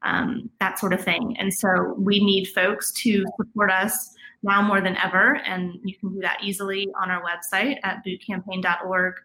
um, 0.03 0.50
that 0.60 0.77
sort 0.77 0.93
of 0.93 1.03
thing. 1.03 1.36
And 1.39 1.51
so 1.51 1.96
we 1.98 2.24
need 2.24 2.46
folks 2.50 2.91
to 3.03 3.25
support 3.38 3.72
us 3.72 4.13
now 4.44 4.62
more 4.62 4.82
than 4.82 4.98
ever. 4.98 5.36
And 5.46 5.79
you 5.84 5.98
can 5.98 6.13
do 6.13 6.22
that 6.22 6.39
easily 6.44 6.88
on 7.01 7.10
our 7.10 7.22
website 7.24 7.77
at 7.84 8.03
bootcampaign.org 8.06 9.15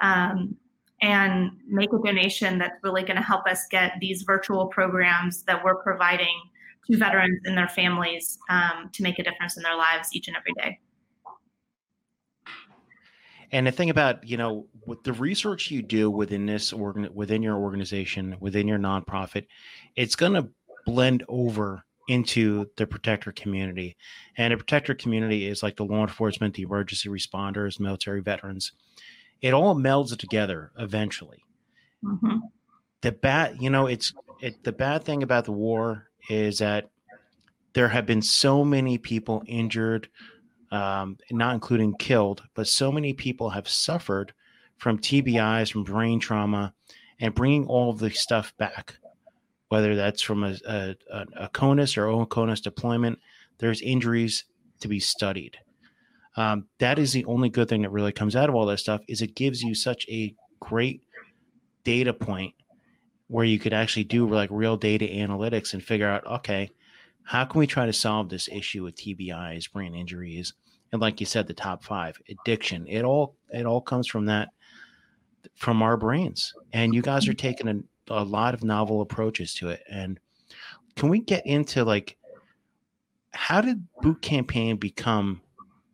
um, 0.00 0.56
and 1.02 1.50
make 1.66 1.92
a 1.92 1.98
donation 1.98 2.58
that's 2.58 2.78
really 2.82 3.02
going 3.02 3.16
to 3.16 3.22
help 3.22 3.46
us 3.46 3.66
get 3.70 3.94
these 4.00 4.22
virtual 4.22 4.66
programs 4.66 5.42
that 5.44 5.62
we're 5.64 5.82
providing 5.82 6.36
to 6.86 6.96
veterans 6.96 7.40
and 7.44 7.56
their 7.56 7.68
families 7.68 8.38
um, 8.50 8.90
to 8.92 9.02
make 9.02 9.18
a 9.18 9.22
difference 9.22 9.56
in 9.56 9.62
their 9.62 9.76
lives 9.76 10.08
each 10.12 10.28
and 10.28 10.36
every 10.36 10.52
day. 10.54 10.78
And 13.52 13.66
the 13.66 13.72
thing 13.72 13.90
about 13.90 14.26
you 14.26 14.38
know 14.38 14.66
with 14.86 15.02
the 15.02 15.12
research 15.12 15.70
you 15.70 15.82
do 15.82 16.10
within 16.10 16.46
this 16.46 16.72
organ 16.72 17.08
within 17.12 17.42
your 17.42 17.56
organization 17.56 18.36
within 18.40 18.66
your 18.66 18.78
nonprofit, 18.78 19.46
it's 19.94 20.16
going 20.16 20.32
to 20.32 20.48
blend 20.86 21.22
over 21.28 21.84
into 22.08 22.66
the 22.76 22.86
protector 22.86 23.32
community. 23.32 23.96
And 24.36 24.52
a 24.52 24.56
protector 24.56 24.94
community 24.94 25.46
is 25.46 25.62
like 25.62 25.76
the 25.76 25.84
law 25.84 26.02
enforcement, 26.02 26.54
the 26.54 26.62
emergency 26.62 27.08
responders, 27.08 27.80
military 27.80 28.20
veterans. 28.20 28.72
It 29.40 29.54
all 29.54 29.74
melds 29.74 30.16
together 30.16 30.72
eventually. 30.78 31.42
Mm-hmm. 32.04 32.38
The 33.02 33.12
bad, 33.12 33.56
you 33.60 33.70
know, 33.70 33.86
it's 33.86 34.12
it, 34.40 34.62
the 34.64 34.72
bad 34.72 35.04
thing 35.04 35.22
about 35.22 35.44
the 35.44 35.52
war 35.52 36.08
is 36.28 36.58
that 36.58 36.90
there 37.74 37.88
have 37.88 38.06
been 38.06 38.22
so 38.22 38.64
many 38.64 38.98
people 38.98 39.42
injured, 39.46 40.08
um, 40.70 41.16
not 41.30 41.54
including 41.54 41.94
killed, 41.96 42.42
but 42.54 42.68
so 42.68 42.92
many 42.92 43.12
people 43.12 43.50
have 43.50 43.68
suffered 43.68 44.32
from 44.78 44.98
TBIs, 44.98 45.72
from 45.72 45.84
brain 45.84 46.20
trauma, 46.20 46.74
and 47.20 47.34
bringing 47.34 47.66
all 47.66 47.90
of 47.90 47.98
the 47.98 48.10
stuff 48.10 48.52
back, 48.58 48.96
whether 49.72 49.96
that's 49.96 50.20
from 50.20 50.44
a, 50.44 50.54
a, 50.68 50.94
a 51.34 51.48
CONUS 51.48 51.96
or 51.96 52.04
OCONUS 52.08 52.60
deployment, 52.60 53.18
there's 53.56 53.80
injuries 53.80 54.44
to 54.80 54.86
be 54.86 55.00
studied. 55.00 55.56
Um, 56.36 56.66
that 56.78 56.98
is 56.98 57.14
the 57.14 57.24
only 57.24 57.48
good 57.48 57.70
thing 57.70 57.80
that 57.80 57.90
really 57.90 58.12
comes 58.12 58.36
out 58.36 58.50
of 58.50 58.54
all 58.54 58.66
that 58.66 58.80
stuff 58.80 59.00
is 59.08 59.22
it 59.22 59.34
gives 59.34 59.62
you 59.62 59.74
such 59.74 60.06
a 60.10 60.34
great 60.60 61.00
data 61.84 62.12
point 62.12 62.52
where 63.28 63.46
you 63.46 63.58
could 63.58 63.72
actually 63.72 64.04
do 64.04 64.28
like 64.28 64.50
real 64.52 64.76
data 64.76 65.06
analytics 65.06 65.72
and 65.72 65.82
figure 65.82 66.06
out 66.06 66.26
okay 66.26 66.70
how 67.22 67.46
can 67.46 67.58
we 67.58 67.66
try 67.66 67.86
to 67.86 67.94
solve 67.94 68.28
this 68.28 68.48
issue 68.48 68.84
with 68.84 68.96
TBIs, 68.96 69.72
brain 69.72 69.94
injuries, 69.94 70.52
and 70.92 71.00
like 71.00 71.18
you 71.18 71.24
said, 71.24 71.46
the 71.46 71.54
top 71.54 71.82
five, 71.82 72.20
addiction. 72.28 72.86
It 72.88 73.04
all 73.04 73.36
it 73.48 73.64
all 73.64 73.80
comes 73.80 74.06
from 74.06 74.26
that 74.26 74.50
from 75.54 75.80
our 75.80 75.96
brains. 75.96 76.52
And 76.74 76.94
you 76.94 77.00
guys 77.00 77.26
are 77.26 77.34
taking 77.34 77.68
a, 77.68 77.76
a 78.08 78.24
lot 78.24 78.54
of 78.54 78.64
novel 78.64 79.00
approaches 79.00 79.54
to 79.54 79.68
it. 79.68 79.82
And 79.90 80.18
can 80.96 81.08
we 81.08 81.20
get 81.20 81.46
into 81.46 81.84
like 81.84 82.16
how 83.32 83.60
did 83.60 83.86
boot 84.02 84.20
campaign 84.22 84.76
become 84.76 85.40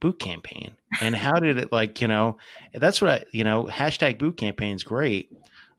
boot 0.00 0.18
campaign? 0.18 0.72
And 1.00 1.14
how 1.14 1.38
did 1.38 1.58
it 1.58 1.72
like, 1.72 2.00
you 2.00 2.08
know, 2.08 2.38
that's 2.74 3.00
what 3.00 3.10
I, 3.10 3.24
you 3.32 3.44
know, 3.44 3.64
hashtag 3.64 4.18
boot 4.18 4.36
campaign 4.36 4.74
is 4.74 4.82
great. 4.82 5.30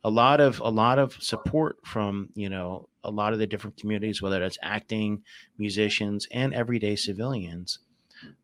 A 0.03 0.09
lot 0.09 0.39
of 0.39 0.59
a 0.62 0.69
lot 0.69 1.00
of 1.00 1.21
support 1.21 1.77
from, 1.86 2.29
you 2.33 2.50
know, 2.50 2.88
a 3.03 3.12
lot 3.12 3.33
of 3.33 3.39
the 3.39 3.48
different 3.48 3.77
communities, 3.77 4.21
whether 4.21 4.39
that's 4.39 4.57
acting, 4.62 5.21
musicians, 5.57 6.27
and 6.31 6.53
everyday 6.53 6.95
civilians. 6.95 7.79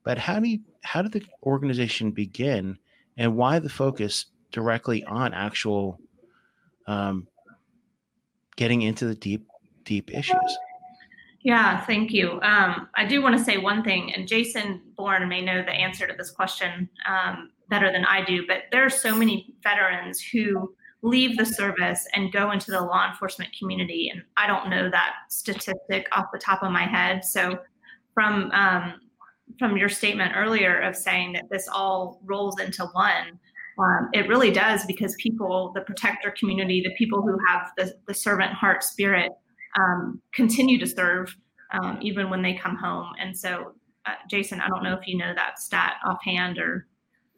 But 0.04 0.18
how 0.18 0.40
do 0.40 0.48
you, 0.48 0.60
how 0.84 1.02
did 1.02 1.12
the 1.12 1.24
organization 1.44 2.12
begin, 2.12 2.78
and 3.18 3.36
why 3.36 3.60
the 3.60 3.70
focus 3.70 4.26
directly 4.52 5.04
on 5.04 5.34
actual 5.34 6.00
um, 6.88 7.28
getting 8.56 8.82
into 8.82 9.06
the 9.06 9.16
deep 9.16 9.48
deep 9.84 10.12
issues? 10.12 10.58
Yeah, 11.42 11.86
thank 11.86 12.12
you. 12.12 12.40
Um, 12.42 12.90
I 12.96 13.06
do 13.06 13.22
want 13.22 13.38
to 13.38 13.44
say 13.44 13.58
one 13.58 13.84
thing, 13.84 14.14
and 14.16 14.28
Jason 14.28 14.82
Borne 14.98 15.30
may 15.30 15.42
know 15.42 15.62
the 15.62 15.72
answer 15.72 16.08
to 16.08 16.14
this 16.18 16.32
question 16.32 16.90
um, 17.08 17.52
better 17.70 17.92
than 17.92 18.04
I 18.06 18.24
do, 18.26 18.48
but 18.48 18.64
there 18.72 18.84
are 18.84 18.90
so 18.90 19.16
many 19.16 19.54
veterans 19.62 20.20
who 20.20 20.74
leave 21.04 21.38
the 21.38 21.46
service 21.46 22.08
and 22.16 22.32
go 22.32 22.50
into 22.50 22.72
the 22.72 22.82
law 22.82 23.08
enforcement 23.08 23.52
community. 23.58 24.10
And 24.10 24.24
I 24.38 24.48
don't 24.48 24.72
know 24.72 24.90
that 24.90 25.14
statistic 25.30 26.08
off 26.12 26.26
the 26.34 26.40
top 26.40 26.64
of 26.64 26.72
my 26.72 26.84
head. 26.84 27.24
So 27.24 27.60
from 28.16 28.50
um, 28.52 28.96
from 29.60 29.78
your 29.78 29.90
statement 29.90 30.34
earlier 30.36 30.80
of 30.80 30.96
saying 30.96 31.34
that 31.34 31.44
this 31.52 31.68
all 31.72 32.20
rolls 32.26 32.60
into 32.60 32.86
one, 32.94 33.40
um, 33.78 34.10
it 34.14 34.28
really 34.28 34.52
does 34.52 34.86
because 34.86 35.16
people, 35.16 35.72
the 35.76 35.82
protector 35.82 36.34
community, 36.38 36.82
the 36.82 36.94
people 36.96 37.22
who 37.22 37.38
have 37.48 37.72
the, 37.78 37.94
the 38.08 38.14
servant 38.14 38.54
heart 38.54 38.84
spirit, 38.84 39.32
um, 39.78 40.22
continue 40.34 40.80
to 40.80 40.88
serve 40.88 41.36
um, 41.74 41.98
even 42.02 42.30
when 42.30 42.42
they 42.42 42.54
come 42.54 42.78
home. 42.78 43.12
And 43.20 43.38
so, 43.38 43.74
uh, 44.06 44.14
Jason, 44.30 44.62
I 44.62 44.70
don't 44.70 44.84
know 44.84 44.94
if 44.94 45.08
you 45.08 45.18
know 45.18 45.34
that 45.36 45.60
stat 45.60 45.96
offhand 46.06 46.58
or 46.58 46.88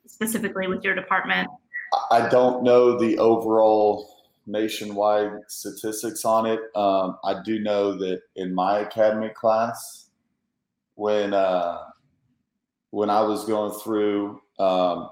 specifically 0.06 0.68
with 0.68 0.84
your 0.84 0.96
department. 0.96 1.48
I 2.12 2.28
don't 2.30 2.64
know 2.64 3.00
the 3.00 3.18
overall 3.18 4.10
nationwide 4.46 5.32
statistics 5.48 6.26
on 6.26 6.46
it. 6.46 6.60
Um, 6.76 7.18
I 7.24 7.42
do 7.44 7.60
know 7.60 7.98
that 7.98 8.22
in 8.36 8.54
my 8.54 8.80
academy 8.80 9.30
class, 9.30 10.10
when 10.96 11.34
uh, 11.34 11.80
when 12.92 13.10
I 13.10 13.22
was 13.22 13.46
going 13.46 13.78
through, 13.80 14.42
um, 14.60 15.10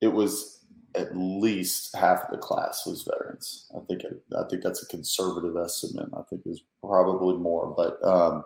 it 0.00 0.08
was 0.08 0.60
at 0.94 1.16
least 1.16 1.94
half 1.94 2.24
of 2.24 2.30
the 2.30 2.38
class 2.38 2.86
was 2.86 3.02
veterans. 3.02 3.70
I 3.76 3.80
think 3.86 4.02
it, 4.02 4.22
I 4.36 4.44
think 4.48 4.62
that's 4.62 4.82
a 4.82 4.86
conservative 4.86 5.56
estimate. 5.56 6.08
I 6.14 6.22
think 6.28 6.42
it 6.44 6.48
was 6.48 6.62
probably 6.82 7.36
more, 7.36 7.74
but 7.76 8.02
um, 8.06 8.44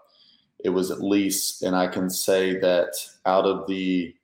it 0.64 0.70
was 0.70 0.90
at 0.90 1.02
least. 1.02 1.62
And 1.62 1.76
I 1.76 1.86
can 1.86 2.10
say 2.10 2.58
that 2.58 2.92
out 3.24 3.46
of 3.46 3.66
the 3.68 4.14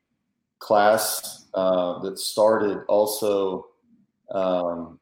class 0.58 1.46
uh, 1.54 2.00
that 2.00 2.18
started 2.18 2.82
also 2.88 3.68
um, 4.30 4.98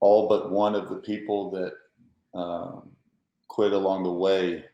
all 0.00 0.28
but 0.28 0.50
one 0.50 0.74
of 0.74 0.88
the 0.88 0.96
people 0.96 1.50
that 1.52 2.38
um, 2.38 2.90
quit 3.48 3.72
along 3.72 4.02
the 4.02 4.12
way 4.12 4.64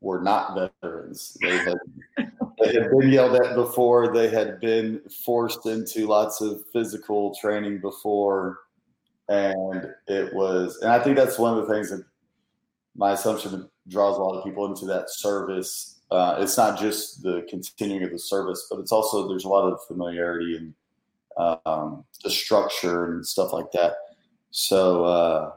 were 0.00 0.22
not 0.22 0.72
veterans. 0.82 1.36
They 1.40 1.56
had 1.58 1.78
they 2.58 2.72
had 2.72 2.90
been 2.90 3.10
yelled 3.10 3.36
at 3.36 3.54
before. 3.54 4.12
They 4.12 4.28
had 4.28 4.60
been 4.60 5.00
forced 5.24 5.66
into 5.66 6.06
lots 6.06 6.40
of 6.40 6.62
physical 6.72 7.34
training 7.34 7.80
before, 7.80 8.58
and 9.28 9.86
it 10.06 10.34
was. 10.34 10.78
And 10.82 10.90
I 10.90 10.98
think 10.98 11.16
that's 11.16 11.38
one 11.38 11.56
of 11.56 11.66
the 11.66 11.72
things 11.72 11.90
that 11.90 12.04
my 12.94 13.12
assumption 13.12 13.68
draws 13.88 14.16
a 14.16 14.22
lot 14.22 14.38
of 14.38 14.44
people 14.44 14.66
into 14.66 14.86
that 14.86 15.10
service 15.10 15.96
uh, 16.10 16.36
it's 16.38 16.56
not 16.56 16.78
just 16.78 17.22
the 17.22 17.44
continuing 17.48 18.04
of 18.04 18.12
the 18.12 18.18
service, 18.18 18.66
but 18.70 18.78
it's 18.78 18.92
also 18.92 19.28
there's 19.28 19.44
a 19.44 19.48
lot 19.48 19.70
of 19.70 19.80
familiarity 19.86 20.56
and 20.56 20.74
um, 21.66 22.04
the 22.22 22.30
structure 22.30 23.12
and 23.12 23.26
stuff 23.26 23.52
like 23.52 23.70
that. 23.72 23.94
So, 24.50 25.04
uh, 25.04 25.50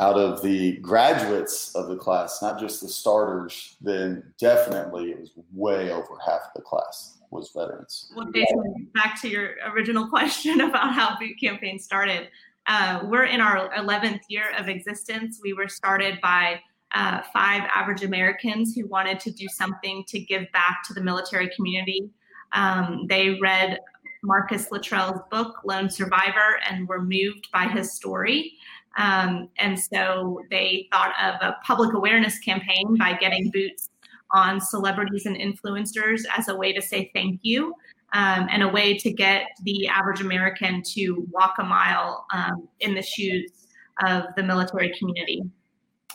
out 0.00 0.16
of 0.16 0.40
the 0.40 0.78
graduates 0.78 1.74
of 1.74 1.88
the 1.88 1.96
class, 1.96 2.40
not 2.40 2.58
just 2.58 2.80
the 2.80 2.88
starters, 2.88 3.76
then 3.82 4.32
definitely 4.38 5.10
it 5.10 5.20
was 5.20 5.30
way 5.52 5.92
over 5.92 6.16
half 6.26 6.40
of 6.40 6.50
the 6.56 6.62
class 6.62 7.18
was 7.30 7.50
veterans. 7.54 8.10
Well, 8.16 8.26
Jason, 8.34 8.88
back 8.94 9.20
to 9.20 9.28
your 9.28 9.56
original 9.72 10.08
question 10.08 10.62
about 10.62 10.94
how 10.94 11.18
boot 11.18 11.36
campaign 11.38 11.78
started. 11.78 12.28
Uh, 12.66 13.00
we're 13.04 13.24
in 13.24 13.42
our 13.42 13.68
11th 13.74 14.20
year 14.28 14.52
of 14.58 14.68
existence. 14.68 15.38
We 15.42 15.52
were 15.52 15.68
started 15.68 16.18
by 16.22 16.60
uh, 16.94 17.20
five 17.32 17.68
average 17.74 18.02
Americans 18.02 18.74
who 18.74 18.86
wanted 18.86 19.20
to 19.20 19.30
do 19.30 19.48
something 19.48 20.02
to 20.08 20.18
give 20.18 20.50
back 20.52 20.78
to 20.86 20.94
the 20.94 21.02
military 21.02 21.50
community. 21.54 22.10
Um, 22.52 23.06
they 23.06 23.38
read 23.38 23.78
Marcus 24.22 24.70
Luttrell's 24.70 25.20
book, 25.30 25.56
Lone 25.64 25.90
Survivor, 25.90 26.58
and 26.68 26.88
were 26.88 27.02
moved 27.02 27.48
by 27.52 27.66
his 27.68 27.92
story. 27.92 28.54
Um, 28.96 29.48
and 29.58 29.78
so 29.78 30.40
they 30.50 30.88
thought 30.92 31.12
of 31.22 31.34
a 31.40 31.56
public 31.64 31.94
awareness 31.94 32.38
campaign 32.38 32.96
by 32.98 33.14
getting 33.14 33.50
boots 33.50 33.88
on 34.32 34.60
celebrities 34.60 35.26
and 35.26 35.36
influencers 35.36 36.22
as 36.36 36.48
a 36.48 36.56
way 36.56 36.72
to 36.72 36.82
say 36.82 37.10
thank 37.14 37.40
you 37.42 37.74
um, 38.12 38.48
and 38.50 38.62
a 38.62 38.68
way 38.68 38.96
to 38.98 39.12
get 39.12 39.46
the 39.62 39.88
average 39.88 40.20
American 40.20 40.82
to 40.82 41.26
walk 41.30 41.56
a 41.58 41.62
mile 41.62 42.26
um, 42.32 42.68
in 42.80 42.94
the 42.94 43.02
shoes 43.02 43.68
of 44.04 44.24
the 44.36 44.42
military 44.42 44.92
community. 44.98 45.42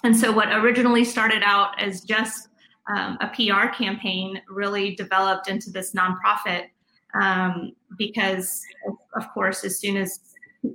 And 0.04 0.16
so, 0.16 0.32
what 0.32 0.50
originally 0.52 1.04
started 1.04 1.42
out 1.44 1.80
as 1.82 2.02
just 2.02 2.50
um, 2.94 3.18
a 3.22 3.28
PR 3.28 3.68
campaign 3.74 4.42
really 4.50 4.96
developed 4.96 5.50
into 5.50 5.72
this 5.72 5.94
nonprofit 5.94 6.66
um, 7.20 7.72
because, 7.98 8.62
of 9.16 9.28
course, 9.34 9.64
as 9.64 9.80
soon 9.80 9.98
as 9.98 10.20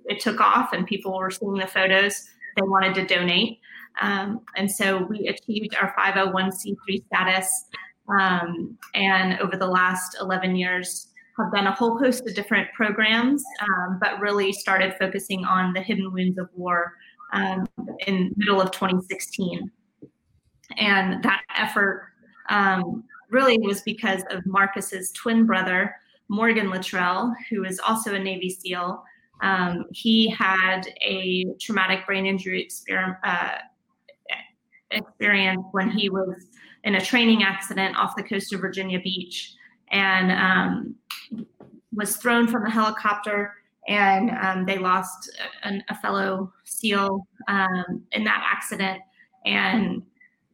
it 0.07 0.21
took 0.21 0.41
off 0.41 0.73
and 0.73 0.87
people 0.87 1.17
were 1.17 1.31
seeing 1.31 1.55
the 1.55 1.67
photos, 1.67 2.29
they 2.57 2.63
wanted 2.63 2.95
to 2.95 3.07
donate. 3.07 3.61
Um, 4.01 4.41
and 4.57 4.71
so 4.71 5.05
we 5.05 5.29
achieved 5.29 5.75
our 5.81 5.95
501c3 5.99 7.07
status. 7.07 7.67
Um, 8.09 8.77
and 8.95 9.39
over 9.41 9.57
the 9.57 9.67
last 9.67 10.17
11 10.21 10.57
years, 10.57 11.11
have 11.39 11.53
done 11.53 11.67
a 11.67 11.73
whole 11.73 11.99
host 11.99 12.27
of 12.27 12.35
different 12.35 12.69
programs, 12.73 13.43
um, 13.63 13.99
but 14.01 14.21
really 14.21 14.53
started 14.53 14.95
focusing 14.99 15.45
on 15.45 15.73
the 15.73 15.81
hidden 15.81 16.13
wounds 16.13 16.39
of 16.39 16.49
war 16.55 16.95
um, 17.33 17.67
in 18.07 18.33
middle 18.37 18.61
of 18.61 18.71
2016. 18.73 19.71
And 20.77 21.23
that 21.23 21.43
effort 21.57 22.09
um, 22.49 23.05
really 23.31 23.59
was 23.59 23.83
because 23.83 24.23
of 24.31 24.45
Marcus's 24.47 25.13
twin 25.13 25.47
brother, 25.47 25.95
Morgan 26.29 26.71
Luttrell, 26.71 27.35
who 27.49 27.65
is 27.65 27.81
also 27.81 28.15
a 28.15 28.19
Navy 28.19 28.51
SEAL. 28.51 29.03
Um, 29.43 29.87
he 29.93 30.29
had 30.29 30.83
a 31.03 31.47
traumatic 31.61 32.07
brain 32.07 32.27
injury 32.27 32.67
exper- 32.67 33.19
uh, 33.25 33.59
experience 34.91 35.65
when 35.73 35.91
he 35.91 36.11
was 36.11 36.47
in 36.85 36.97
a 36.97 37.01
training 37.01 37.43
accident 37.43 37.97
off 37.97 38.17
the 38.17 38.23
coast 38.23 38.53
of 38.53 38.61
Virginia 38.61 39.01
Beach 39.01 39.55
and 39.91 40.33
um, 40.33 40.95
was 41.93 42.17
thrown 42.17 42.47
from 42.47 42.67
a 42.67 42.71
helicopter. 42.71 43.55
And 43.89 44.31
um, 44.31 44.67
they 44.67 44.79
lost 44.79 45.31
a, 45.65 45.81
a 45.89 45.95
fellow 45.97 46.53
SEAL 46.65 47.27
um, 47.49 48.03
in 48.13 48.25
that 48.25 48.43
accident. 48.47 49.01
And 49.47 50.03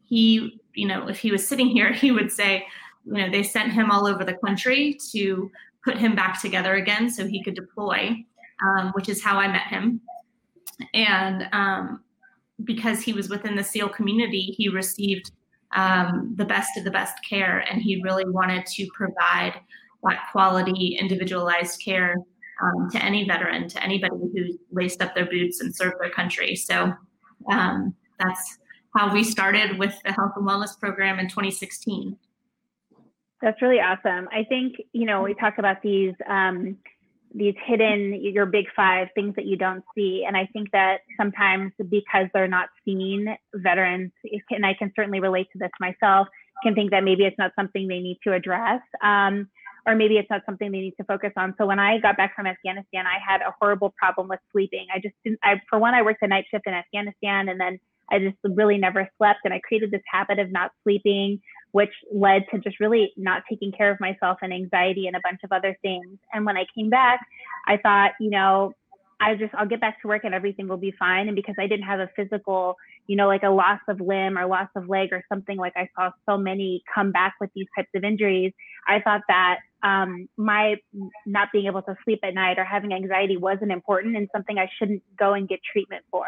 he, 0.05 0.61
you 0.75 0.87
know, 0.87 1.09
if 1.09 1.19
he 1.19 1.33
was 1.33 1.47
sitting 1.47 1.69
here, 1.69 1.93
he 1.93 2.13
would 2.13 2.31
say, 2.31 2.67
you 3.05 3.15
know, 3.15 3.31
they 3.31 3.43
sent 3.43 3.73
him 3.73 3.91
all 3.91 4.07
over 4.07 4.25
the 4.25 4.35
country 4.35 4.97
to 5.13 5.51
put 5.85 5.97
him 5.97 6.15
back 6.15 6.41
together 6.41 6.75
again 6.75 7.11
so 7.11 7.27
he 7.27 7.43
could 7.43 7.55
deploy, 7.55 8.17
um, 8.65 8.93
which 8.93 9.09
is 9.09 9.23
how 9.23 9.39
I 9.39 9.49
met 9.49 9.67
him. 9.67 10.01
And 10.95 11.49
um, 11.53 12.05
because 12.65 13.03
he 13.03 13.13
was 13.13 13.29
within 13.29 13.57
the 13.57 13.65
SEAL 13.65 13.91
community, 13.91 14.55
he 14.57 14.69
received 14.69 15.31
um, 15.73 16.35
the 16.37 16.45
best 16.45 16.77
of 16.77 16.85
the 16.85 16.91
best 16.91 17.17
care, 17.29 17.59
and 17.71 17.83
he 17.83 18.03
really 18.03 18.25
wanted 18.27 18.67
to 18.67 18.87
provide 18.95 19.55
that 20.05 20.29
quality, 20.31 20.97
individualized 21.01 21.83
care 21.83 22.15
um, 22.63 22.89
to 22.91 23.05
any 23.05 23.27
veteran, 23.27 23.69
to 23.69 23.83
anybody 23.83 24.17
who 24.35 24.59
laced 24.71 25.03
up 25.03 25.15
their 25.15 25.27
boots 25.27 25.61
and 25.61 25.75
served 25.75 25.97
their 26.01 26.11
country. 26.11 26.55
So 26.57 26.95
um, 27.51 27.95
that's 28.19 28.59
how 28.95 29.13
we 29.13 29.25
started 29.25 29.79
with 29.79 29.95
the 30.05 30.13
health 30.13 30.33
and 30.37 30.47
wellness 30.47 30.79
program 30.79 31.19
in 31.19 31.29
2016. 31.29 32.17
That's 33.43 33.61
really 33.61 33.81
awesome. 33.81 34.29
I 34.33 34.45
think 34.45 34.77
you 34.93 35.05
know 35.05 35.23
we 35.23 35.35
talk 35.35 35.59
about 35.59 35.83
these 35.83 36.15
um, 36.27 36.79
these 37.35 37.55
hidden 37.67 38.15
your 38.23 38.47
big 38.47 38.67
five 38.75 39.09
things 39.15 39.35
that 39.37 39.47
you 39.47 39.57
don't 39.57 39.85
see. 39.95 40.25
And 40.27 40.37
i 40.37 40.47
think 40.53 40.71
that 40.73 40.99
sometimes 41.17 41.73
because 41.89 42.27
they're 42.33 42.49
not 42.49 42.69
seen 42.85 43.37
veterans 43.55 44.13
and 44.51 44.67
i 44.67 44.75
can 44.75 44.93
certainly 44.97 45.21
relate 45.21 45.47
to 45.53 45.59
this 45.59 45.71
myself 45.81 46.29
can 46.63 46.75
think 46.75 46.91
that 46.91 47.05
maybe 47.05 47.25
it's 47.25 47.39
not 47.39 47.53
something 47.59 47.87
they 47.87 48.01
need 48.01 48.19
to 48.25 48.33
address 48.33 48.81
um, 49.03 49.49
or 49.87 49.95
maybe 49.95 50.17
it's 50.17 50.31
not 50.31 50.43
something 50.47 50.73
they 50.73 50.81
need 50.81 50.95
to 50.99 51.05
focus 51.05 51.33
on. 51.37 51.55
So 51.59 51.67
when 51.67 51.79
i 51.79 51.99
got 51.99 52.17
back 52.17 52.35
from 52.35 52.47
afghanistan 52.47 53.07
i 53.07 53.19
had 53.27 53.41
a 53.41 53.55
horrible 53.61 53.95
problem 53.99 54.29
with 54.29 54.41
sleeping. 54.53 54.87
I 54.95 54.99
just 54.99 55.15
didn't 55.25 55.41
I, 55.43 55.61
for 55.69 55.79
one 55.79 55.95
i 55.95 56.03
worked 56.03 56.23
a 56.23 56.29
night 56.29 56.47
shift 56.51 56.67
in 56.67 56.75
afghanistan 56.75 57.49
and 57.49 57.61
then 57.61 57.79
i 58.11 58.19
just 58.19 58.37
really 58.45 58.79
never 58.79 59.09
slept 59.19 59.41
and 59.45 59.53
i 59.53 59.61
created 59.61 59.91
this 59.91 60.03
habit 60.11 60.39
of 60.39 60.51
not 60.51 60.71
sleeping 60.83 61.41
which 61.77 61.93
led 62.11 62.47
to 62.51 62.59
just 62.59 62.81
really 62.81 63.13
not 63.19 63.43
taking 63.51 63.71
care 63.71 63.91
of 63.91 64.01
myself 64.01 64.39
and 64.41 64.51
anxiety 64.51 65.09
and 65.09 65.15
a 65.15 65.21
bunch 65.23 65.41
of 65.45 65.53
other 65.53 65.77
things. 65.83 66.17
And 66.33 66.47
when 66.47 66.57
I 66.57 66.65
came 66.75 66.89
back, 66.89 67.21
I 67.67 67.77
thought, 67.77 68.13
you 68.19 68.31
know, 68.31 68.73
I 69.21 69.35
just 69.35 69.55
I'll 69.55 69.69
get 69.69 69.79
back 69.79 70.01
to 70.01 70.09
work 70.09 70.25
and 70.25 70.35
everything 70.35 70.69
will 70.69 70.79
be 70.79 70.95
fine. 70.99 71.29
And 71.29 71.37
because 71.37 71.55
I 71.59 71.67
didn't 71.67 71.85
have 71.85 72.01
a 72.01 72.09
physical, 72.17 72.77
you 73.09 73.15
know, 73.15 73.27
like 73.27 73.43
a 73.43 73.51
loss 73.51 73.81
of 73.91 74.01
limb 74.01 74.39
or 74.39 74.47
loss 74.47 74.71
of 74.75 74.89
leg 74.89 75.11
or 75.13 75.23
something 75.31 75.59
like 75.59 75.75
I 75.77 75.87
saw 75.95 76.13
so 76.25 76.39
many 76.39 76.83
come 76.95 77.13
back 77.13 77.35
with 77.43 77.51
these 77.55 77.67
types 77.77 77.91
of 77.95 78.05
injuries, 78.05 78.55
I 78.89 79.01
thought 79.01 79.21
that 79.29 79.59
um, 79.83 80.31
my 80.39 80.77
not 81.27 81.49
being 81.53 81.67
able 81.67 81.83
to 81.83 81.95
sleep 82.05 82.21
at 82.23 82.33
night 82.33 82.59
or 82.59 82.65
having 82.65 82.95
anxiety 82.95 83.37
wasn't 83.37 83.71
important 83.71 84.17
and 84.17 84.31
something 84.35 84.57
I 84.57 84.71
shouldn't 84.79 85.03
go 85.19 85.35
and 85.35 85.47
get 85.47 85.61
treatment 85.71 86.07
for. 86.11 86.25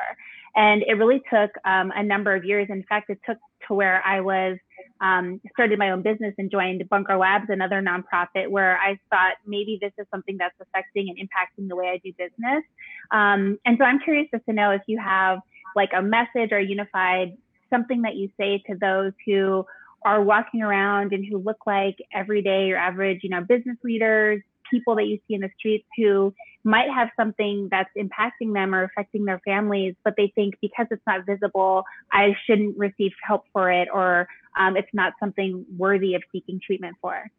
And 0.57 0.83
it 0.87 0.99
really 0.99 1.22
took 1.33 1.53
um, 1.64 1.90
a 1.96 2.03
number 2.03 2.35
of 2.35 2.44
years. 2.44 2.66
In 2.68 2.85
fact, 2.87 3.09
it 3.09 3.18
took 3.25 3.38
to 3.66 3.75
where 3.75 4.03
I 4.05 4.20
was 4.20 4.59
um, 5.00 5.40
started 5.52 5.78
my 5.78 5.90
own 5.90 6.02
business 6.02 6.34
and 6.38 6.50
joined 6.50 6.88
Bunker 6.88 7.16
Labs, 7.16 7.46
another 7.48 7.80
nonprofit, 7.82 8.48
where 8.48 8.78
I 8.78 8.98
thought 9.11 9.34
maybe 9.46 9.78
this 9.80 9.92
is 9.98 10.06
something 10.11 10.37
that's 10.38 10.54
affecting 10.61 11.08
and 11.08 11.18
impacting 11.18 11.68
the 11.68 11.76
way 11.76 11.88
I 11.88 11.98
do 11.98 12.12
business. 12.18 12.64
Um, 13.11 13.58
and 13.64 13.76
so 13.78 13.84
I'm 13.84 14.00
curious 14.00 14.28
just 14.32 14.44
to 14.46 14.52
know 14.52 14.70
if 14.70 14.82
you 14.87 14.98
have 14.98 15.38
like 15.76 15.90
a 15.96 16.02
message 16.02 16.50
or 16.52 16.61
unified 16.61 17.37
something 17.70 18.02
that 18.02 18.16
you 18.16 18.30
say 18.38 18.62
to 18.66 18.76
those 18.80 19.12
who 19.26 19.64
are 20.02 20.22
walking 20.22 20.62
around 20.62 21.12
and 21.12 21.24
who 21.24 21.38
look 21.38 21.58
like 21.66 21.96
everyday 22.12 22.70
or 22.70 22.76
average, 22.76 23.20
you 23.22 23.30
know, 23.30 23.42
business 23.42 23.76
leaders, 23.82 24.42
people 24.70 24.94
that 24.96 25.07
you 25.07 25.18
see 25.26 25.35
in 25.35 25.40
the 25.40 25.50
streets 25.59 25.87
who 25.96 26.35
might 26.64 26.90
have 26.90 27.09
something 27.16 27.68
that's 27.70 27.90
impacting 27.96 28.52
them 28.52 28.74
or 28.74 28.85
affecting 28.85 29.24
their 29.24 29.40
families, 29.44 29.94
but 30.04 30.14
they 30.16 30.33
think 30.35 30.54
because 30.61 30.87
it's 30.90 31.02
not 31.07 31.24
visible, 31.24 31.85
I 32.12 32.37
shouldn't 32.46 32.76
receive 32.76 33.12
help 33.26 33.44
for 33.52 33.70
it, 33.70 33.88
or 33.92 34.28
um, 34.59 34.76
it's 34.76 34.92
not 34.92 35.14
something 35.20 35.64
worthy 35.76 36.14
of 36.14 36.22
seeking 36.33 36.61
treatment 36.64 36.96
for. 37.00 37.31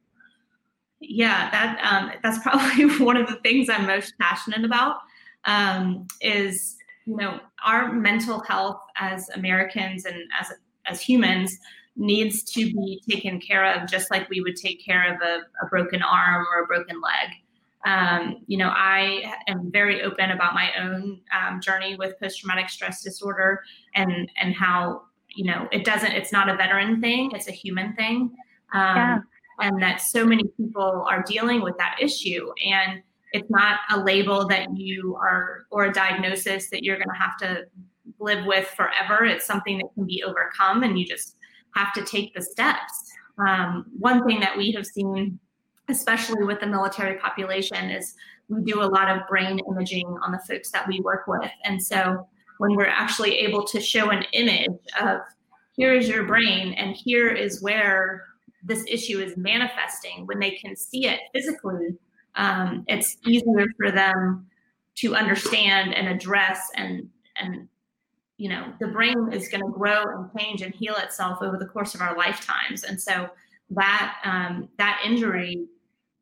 Yeah, 0.99 1.49
that 1.51 1.79
um, 1.83 2.11
that's 2.23 2.39
probably 2.43 3.03
one 3.03 3.17
of 3.17 3.27
the 3.27 3.35
things 3.37 3.69
I'm 3.69 3.85
most 3.85 4.13
passionate 4.19 4.65
about. 4.65 4.97
Um, 5.45 6.07
is 6.21 6.75
you 7.05 7.15
know 7.15 7.39
our 7.65 7.91
mental 7.91 8.41
health 8.41 8.81
as 8.97 9.29
Americans 9.29 10.05
and 10.05 10.17
as 10.39 10.51
as 10.85 11.01
humans 11.01 11.57
needs 11.99 12.43
to 12.43 12.65
be 12.65 13.01
taken 13.07 13.39
care 13.39 13.73
of 13.73 13.88
just 13.89 14.09
like 14.09 14.29
we 14.29 14.41
would 14.41 14.55
take 14.55 14.83
care 14.83 15.13
of 15.13 15.21
a, 15.21 15.41
a 15.63 15.69
broken 15.69 16.01
arm 16.01 16.45
or 16.51 16.63
a 16.63 16.65
broken 16.65 16.99
leg. 17.01 17.29
Um, 17.85 18.38
you 18.47 18.57
know, 18.57 18.69
I 18.69 19.33
am 19.47 19.71
very 19.71 20.01
open 20.01 20.31
about 20.31 20.53
my 20.53 20.71
own 20.79 21.21
um, 21.38 21.62
journey 21.62 21.95
with 21.95 22.19
post-traumatic 22.19 22.69
stress 22.69 23.03
disorder 23.03 23.62
and 23.95 24.29
and 24.41 24.53
how 24.55 25.03
you 25.35 25.45
know 25.45 25.67
it 25.71 25.85
doesn't. 25.85 26.12
It's 26.12 26.31
not 26.31 26.49
a 26.49 26.55
veteran 26.55 26.99
thing; 26.99 27.31
it's 27.33 27.47
a 27.47 27.53
human 27.53 27.95
thing, 27.95 28.31
um, 28.73 28.95
yeah. 28.95 29.19
and 29.59 29.81
that 29.81 30.01
so 30.01 30.25
many 30.25 30.43
people 30.57 31.05
are 31.09 31.23
dealing 31.23 31.62
with 31.62 31.77
that 31.77 31.97
issue. 32.01 32.51
And 32.65 33.01
it's 33.31 33.49
not 33.49 33.79
a 33.91 33.99
label 33.99 34.47
that 34.47 34.67
you 34.75 35.15
are 35.15 35.65
or 35.71 35.85
a 35.85 35.93
diagnosis 35.93 36.69
that 36.71 36.83
you're 36.83 36.97
going 36.97 37.09
to 37.09 37.21
have 37.21 37.38
to 37.38 37.65
live 38.19 38.45
with 38.45 38.67
forever. 38.67 39.23
It's 39.23 39.45
something 39.45 39.77
that 39.77 39.88
can 39.93 40.05
be 40.05 40.21
overcome, 40.23 40.83
and 40.83 40.99
you 40.99 41.05
just 41.05 41.38
have 41.75 41.93
to 41.93 42.03
take 42.03 42.34
the 42.34 42.41
steps. 42.41 43.12
Um, 43.38 43.86
one 43.97 44.25
thing 44.25 44.39
that 44.41 44.58
we 44.58 44.71
have 44.71 44.86
seen, 44.86 45.39
especially 45.88 46.43
with 46.43 46.60
the 46.60 46.67
military 46.67 47.17
population, 47.17 47.89
is 47.89 48.15
we 48.49 48.63
do 48.63 48.82
a 48.82 48.84
lot 48.84 49.10
of 49.10 49.27
brain 49.27 49.60
imaging 49.69 50.08
on 50.23 50.32
the 50.32 50.39
folks 50.39 50.71
that 50.71 50.88
we 50.88 50.99
work 51.01 51.27
with. 51.27 51.51
And 51.63 51.82
so 51.82 52.27
when 52.58 52.75
we're 52.75 52.88
actually 52.88 53.38
able 53.38 53.63
to 53.65 53.79
show 53.79 54.10
an 54.10 54.23
image 54.34 54.67
of 54.99 55.21
here 55.75 55.93
is 55.93 56.10
your 56.10 56.25
brain 56.25 56.73
and 56.73 56.95
here 56.95 57.29
is 57.29 57.62
where 57.62 58.25
this 58.63 58.84
issue 58.88 59.19
is 59.19 59.38
manifesting, 59.38 60.25
when 60.25 60.39
they 60.39 60.51
can 60.51 60.75
see 60.75 61.08
it 61.08 61.21
physically, 61.34 61.95
um, 62.36 62.84
it's 62.88 63.17
easier 63.25 63.67
for 63.77 63.91
them 63.91 64.47
to 64.95 65.15
understand 65.15 65.93
and 65.93 66.08
address 66.08 66.67
and 66.75 67.10
and 67.38 67.69
you 68.39 68.47
know 68.47 68.73
the 68.80 68.88
brain 68.88 69.32
is 69.34 69.49
going 69.49 69.62
to 69.62 69.69
grow 69.69 70.02
and 70.02 70.30
change 70.36 70.62
and 70.62 70.73
heal 70.73 70.95
itself 70.95 71.39
over 71.41 71.58
the 71.58 71.67
course 71.67 71.93
of 71.93 72.02
our 72.02 72.15
lifetimes. 72.15 72.86
And 72.86 72.99
so 72.99 73.30
that 73.71 74.15
um, 74.23 74.69
that 74.78 75.02
injury 75.06 75.65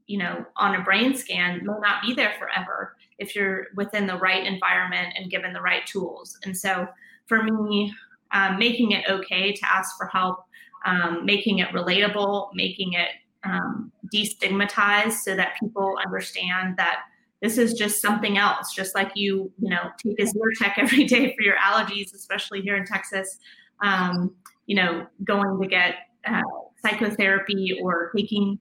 you 0.08 0.18
know 0.18 0.44
on 0.56 0.76
a 0.76 0.84
brain 0.84 1.16
scan 1.16 1.60
may 1.64 1.74
not 1.80 2.02
be 2.02 2.14
there 2.16 2.34
forever 2.40 2.96
if 3.20 3.36
you're 3.36 3.68
within 3.76 4.08
the 4.08 4.18
right 4.18 4.46
environment 4.46 5.14
and 5.16 5.30
given 5.30 5.54
the 5.54 5.62
right 5.62 5.86
tools. 5.86 6.38
And 6.44 6.58
so 6.58 6.88
for 7.28 7.44
me 7.44 7.94
um, 8.34 8.58
making 8.58 8.92
it 8.92 9.06
okay 9.08 9.54
to 9.54 9.66
ask 9.66 9.96
for 9.96 10.08
help 10.08 10.40
um, 10.88 11.24
making 11.24 11.60
it 11.60 11.70
relatable 11.70 12.50
making 12.56 12.94
it 12.94 13.10
um, 13.44 13.92
destigmatized 14.14 15.20
so 15.20 15.36
that 15.36 15.56
people 15.60 16.00
understand 16.04 16.78
that 16.78 17.02
this 17.42 17.58
is 17.58 17.74
just 17.74 18.02
something 18.02 18.38
else 18.38 18.74
just 18.74 18.96
like 18.96 19.12
you 19.16 19.52
you 19.60 19.70
know 19.70 19.90
take 20.04 20.20
a 20.20 20.24
Zyrtec 20.24 20.74
every 20.78 21.06
day 21.06 21.36
for 21.36 21.44
your 21.44 21.56
allergies 21.58 22.14
especially 22.14 22.62
here 22.62 22.76
in 22.76 22.86
texas 22.86 23.40
um, 23.82 24.36
you 24.66 24.76
know 24.76 25.06
going 25.24 25.60
to 25.62 25.68
get 25.68 25.96
uh, 26.26 26.42
psychotherapy 26.86 27.80
or 27.82 28.12
taking, 28.16 28.60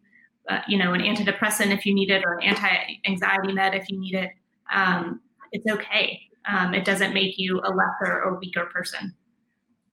uh, 0.48 0.60
you 0.68 0.78
know, 0.78 0.94
an 0.94 1.00
antidepressant 1.00 1.72
if 1.72 1.84
you 1.84 1.94
need 1.94 2.10
it 2.10 2.24
or 2.24 2.34
an 2.34 2.44
anti-anxiety 2.44 3.52
med 3.52 3.74
if 3.74 3.88
you 3.88 3.98
need 3.98 4.14
it, 4.14 4.30
um, 4.72 5.20
it's 5.52 5.70
okay. 5.70 6.20
Um, 6.48 6.74
it 6.74 6.84
doesn't 6.84 7.12
make 7.12 7.38
you 7.38 7.60
a 7.60 7.70
lesser 7.70 8.22
or 8.22 8.38
weaker 8.38 8.66
person. 8.66 9.14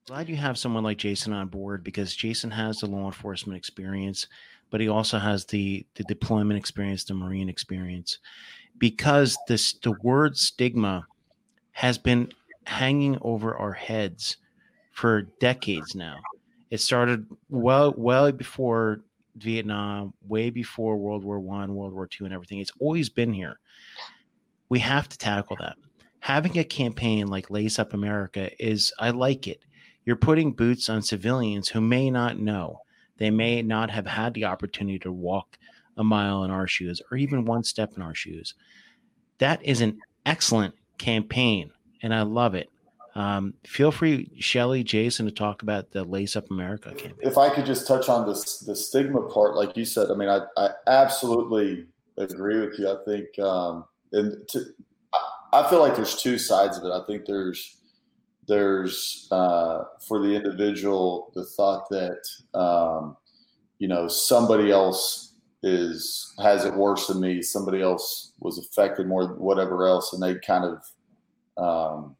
Glad 0.06 0.28
you 0.28 0.36
have 0.36 0.58
someone 0.58 0.84
like 0.84 0.98
Jason 0.98 1.32
on 1.32 1.48
board 1.48 1.82
because 1.82 2.14
Jason 2.14 2.50
has 2.50 2.78
the 2.78 2.86
law 2.86 3.06
enforcement 3.06 3.56
experience, 3.56 4.26
but 4.70 4.80
he 4.80 4.88
also 4.88 5.18
has 5.18 5.46
the 5.46 5.86
the 5.94 6.04
deployment 6.04 6.58
experience, 6.58 7.04
the 7.04 7.14
Marine 7.14 7.48
experience. 7.48 8.18
Because 8.78 9.36
this 9.48 9.74
the 9.74 9.92
word 10.02 10.36
stigma 10.36 11.06
has 11.72 11.98
been 11.98 12.32
hanging 12.66 13.18
over 13.22 13.56
our 13.56 13.72
heads 13.72 14.36
for 14.92 15.22
decades 15.40 15.94
now. 15.94 16.18
It 16.70 16.80
started 16.80 17.26
well 17.48 17.94
well 17.96 18.30
before 18.32 19.00
Vietnam, 19.36 20.12
way 20.26 20.50
before 20.50 20.96
World 20.96 21.24
War 21.24 21.40
One, 21.40 21.74
World 21.74 21.92
War 21.92 22.06
Two, 22.06 22.24
and 22.24 22.34
everything. 22.34 22.58
It's 22.58 22.72
always 22.80 23.08
been 23.08 23.32
here. 23.32 23.58
We 24.68 24.78
have 24.80 25.08
to 25.08 25.18
tackle 25.18 25.56
that. 25.60 25.76
Having 26.20 26.58
a 26.58 26.64
campaign 26.64 27.26
like 27.26 27.50
Lace 27.50 27.78
Up 27.78 27.94
America 27.94 28.50
is 28.64 28.92
I 28.98 29.10
like 29.10 29.46
it 29.46 29.62
you're 30.04 30.16
putting 30.16 30.52
boots 30.52 30.88
on 30.88 31.02
civilians 31.02 31.68
who 31.68 31.80
may 31.80 32.10
not 32.10 32.38
know. 32.38 32.80
They 33.16 33.30
may 33.30 33.62
not 33.62 33.90
have 33.90 34.06
had 34.06 34.34
the 34.34 34.44
opportunity 34.44 34.98
to 35.00 35.12
walk 35.12 35.58
a 35.96 36.04
mile 36.04 36.44
in 36.44 36.50
our 36.50 36.66
shoes 36.66 37.00
or 37.10 37.16
even 37.16 37.44
one 37.44 37.64
step 37.64 37.92
in 37.96 38.02
our 38.02 38.14
shoes. 38.14 38.54
That 39.38 39.64
is 39.64 39.80
an 39.80 40.00
excellent 40.26 40.74
campaign, 40.98 41.70
and 42.02 42.14
I 42.14 42.22
love 42.22 42.54
it. 42.54 42.70
Um, 43.14 43.54
feel 43.64 43.92
free, 43.92 44.30
Shelly, 44.40 44.82
Jason, 44.82 45.26
to 45.26 45.32
talk 45.32 45.62
about 45.62 45.92
the 45.92 46.02
Lace 46.02 46.34
Up 46.34 46.50
America 46.50 46.90
campaign. 46.90 47.14
If 47.20 47.38
I 47.38 47.48
could 47.48 47.64
just 47.64 47.86
touch 47.86 48.08
on 48.08 48.26
this, 48.26 48.58
the 48.58 48.74
stigma 48.74 49.22
part, 49.28 49.54
like 49.54 49.76
you 49.76 49.84
said, 49.84 50.10
I 50.10 50.14
mean, 50.14 50.28
I, 50.28 50.40
I 50.56 50.70
absolutely 50.88 51.86
agree 52.18 52.60
with 52.60 52.78
you. 52.78 52.90
I 52.90 52.96
think, 53.04 53.38
um, 53.38 53.84
and 54.12 54.36
to, 54.48 54.64
I 55.52 55.68
feel 55.70 55.78
like 55.78 55.94
there's 55.94 56.20
two 56.20 56.38
sides 56.38 56.76
of 56.76 56.84
it. 56.84 56.90
I 56.90 57.04
think 57.06 57.24
there's 57.26 57.76
there's 58.46 59.28
uh, 59.30 59.84
for 60.06 60.20
the 60.20 60.34
individual 60.34 61.32
the 61.34 61.44
thought 61.44 61.88
that 61.90 62.18
um, 62.58 63.16
you 63.78 63.88
know 63.88 64.08
somebody 64.08 64.70
else 64.70 65.23
is 65.66 66.34
has 66.42 66.66
it 66.66 66.74
worse 66.74 67.06
than 67.06 67.20
me 67.20 67.40
somebody 67.40 67.80
else 67.80 68.32
was 68.38 68.58
affected 68.58 69.06
more 69.06 69.28
whatever 69.36 69.86
else 69.86 70.12
and 70.12 70.22
they 70.22 70.34
kind 70.46 70.64
of 70.64 70.82
um, 71.56 72.16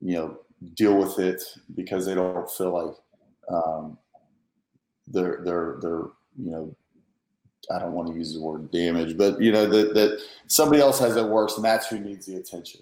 you 0.00 0.14
know 0.14 0.38
deal 0.74 0.96
with 0.96 1.18
it 1.18 1.42
because 1.74 2.06
they 2.06 2.14
don't 2.14 2.50
feel 2.50 2.72
like 2.72 2.94
um, 3.52 3.98
they're 5.08 5.40
they're 5.44 5.78
they're 5.80 6.04
you 6.36 6.50
know 6.50 6.76
I 7.70 7.80
don't 7.80 7.92
want 7.92 8.08
to 8.08 8.14
use 8.14 8.32
the 8.32 8.40
word 8.40 8.70
damage, 8.70 9.16
but 9.16 9.40
you 9.40 9.52
know 9.52 9.66
that 9.66 9.94
that 9.94 10.20
somebody 10.46 10.80
else 10.80 10.98
has 11.00 11.16
it 11.16 11.26
worse, 11.26 11.56
and 11.56 11.64
that's 11.64 11.88
who 11.88 11.98
needs 11.98 12.26
the 12.26 12.36
attention. 12.36 12.80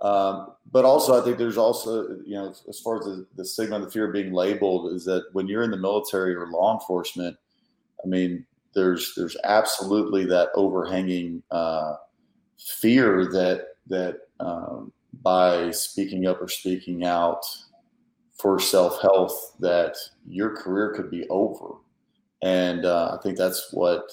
Um, 0.00 0.52
but 0.72 0.84
also, 0.84 1.20
I 1.20 1.24
think 1.24 1.38
there's 1.38 1.56
also, 1.56 2.18
you 2.24 2.34
know, 2.34 2.54
as 2.68 2.80
far 2.80 2.98
as 2.98 3.06
the, 3.06 3.26
the 3.36 3.44
stigma 3.44 3.76
and 3.76 3.84
the 3.84 3.90
fear 3.90 4.06
of 4.06 4.12
being 4.12 4.32
labeled, 4.32 4.92
is 4.92 5.04
that 5.06 5.24
when 5.32 5.48
you're 5.48 5.62
in 5.62 5.70
the 5.70 5.76
military 5.76 6.34
or 6.34 6.48
law 6.48 6.74
enforcement, 6.74 7.36
I 8.04 8.08
mean, 8.08 8.44
there's 8.76 9.14
there's 9.16 9.36
absolutely 9.42 10.26
that 10.26 10.50
overhanging 10.54 11.42
uh, 11.50 11.94
fear 12.58 13.24
that 13.26 13.68
that 13.88 14.18
um, 14.38 14.92
by 15.22 15.70
speaking 15.70 16.26
up 16.26 16.40
or 16.40 16.48
speaking 16.48 17.04
out 17.04 17.42
for 18.38 18.60
self 18.60 19.00
health, 19.00 19.56
that 19.60 19.96
your 20.28 20.54
career 20.54 20.92
could 20.94 21.10
be 21.10 21.26
over, 21.28 21.76
and 22.42 22.84
uh, 22.84 23.16
I 23.18 23.22
think 23.22 23.38
that's 23.38 23.72
what 23.72 24.04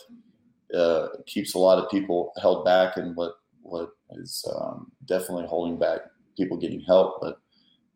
uh, 0.74 1.10
keeps 1.28 1.54
a 1.54 1.60
lot 1.60 1.78
of 1.78 1.92
people 1.92 2.32
held 2.42 2.64
back 2.64 2.96
and 2.96 3.16
what 3.18 3.34
what 3.62 3.90
is 4.12 4.46
um, 4.56 4.92
definitely 5.06 5.46
holding 5.46 5.78
back 5.78 6.00
people 6.38 6.58
getting 6.58 6.82
help. 6.82 7.20
But 7.22 7.40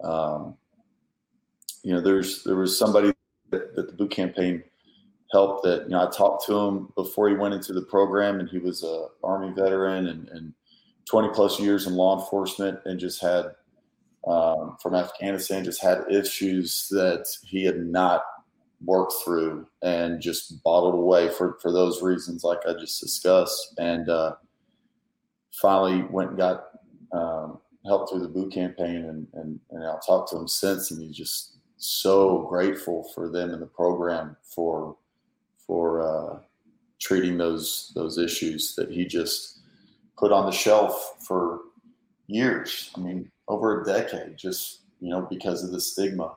um, 0.06 0.56
you 1.82 1.94
know, 1.94 2.02
there's 2.02 2.44
there 2.44 2.58
was 2.58 2.78
somebody 2.78 3.14
that, 3.52 3.74
that, 3.74 3.88
the 3.88 3.94
boot 3.94 4.12
campaign 4.12 4.64
helped 5.32 5.64
that 5.64 5.84
you 5.84 5.90
know 5.90 6.08
I 6.08 6.10
talked 6.10 6.46
to 6.46 6.58
him 6.58 6.90
before 6.96 7.30
he 7.30 7.36
went 7.36 7.54
into 7.54 7.74
the 7.74 7.82
program, 7.84 8.40
and 8.40 8.50
he 8.50 8.60
was 8.60 8.84
a 8.84 9.08
Army 9.24 9.54
veteran 9.54 10.08
and, 10.08 10.30
and 10.30 10.54
20 11.10 11.30
plus 11.30 11.60
years 11.60 11.88
in 11.88 11.96
law 11.96 12.20
enforcement, 12.20 12.80
and 12.86 13.00
just 13.00 13.22
had 13.22 13.46
um, 14.28 14.78
from 14.82 14.94
Afghanistan 14.94 15.64
just 15.64 15.82
had 15.82 16.04
issues 16.10 16.88
that 16.92 17.26
he 17.44 17.64
had 17.64 17.78
not 17.78 18.24
worked 18.86 19.14
through 19.24 19.68
and 19.82 20.22
just 20.22 20.64
bottled 20.64 20.96
away 20.96 21.30
for 21.30 21.58
for 21.62 21.72
those 21.72 22.02
reasons, 22.02 22.44
like 22.44 22.60
I 22.68 22.74
just 22.74 23.02
discussed, 23.02 23.76
and 23.78 24.10
uh, 24.10 24.36
finally 25.62 26.04
went 26.04 26.30
and 26.30 26.38
got 26.38 26.66
um, 27.14 27.60
help 27.86 28.10
through 28.10 28.22
the 28.22 28.28
boot 28.28 28.54
campaign, 28.54 29.06
and, 29.06 29.28
and 29.34 29.60
and 29.72 29.84
I'll 29.84 30.00
talk 30.00 30.30
to 30.32 30.38
him 30.38 30.48
since, 30.48 30.92
and 30.92 31.02
he's 31.02 31.16
just 31.16 31.58
so 31.78 32.48
grateful 32.50 33.10
for 33.14 33.30
them 33.30 33.52
in 33.54 33.60
the 33.60 33.68
program 33.68 34.36
for 34.56 34.98
for 35.98 36.36
uh, 36.36 36.40
treating 37.00 37.38
those 37.38 37.92
those 37.96 38.18
issues 38.18 38.76
that 38.76 38.92
he 38.92 39.06
just 39.06 39.60
put 40.18 40.32
on 40.32 40.46
the 40.46 40.52
shelf 40.52 41.16
for 41.26 41.60
years. 42.28 42.92
I 42.96 43.00
mean, 43.00 43.32
over 43.48 43.82
a 43.82 43.86
decade, 43.86 44.38
just 44.38 44.82
you 45.00 45.10
know, 45.10 45.28
because 45.30 45.64
of 45.64 45.72
the 45.72 45.80
stigma. 45.80 46.34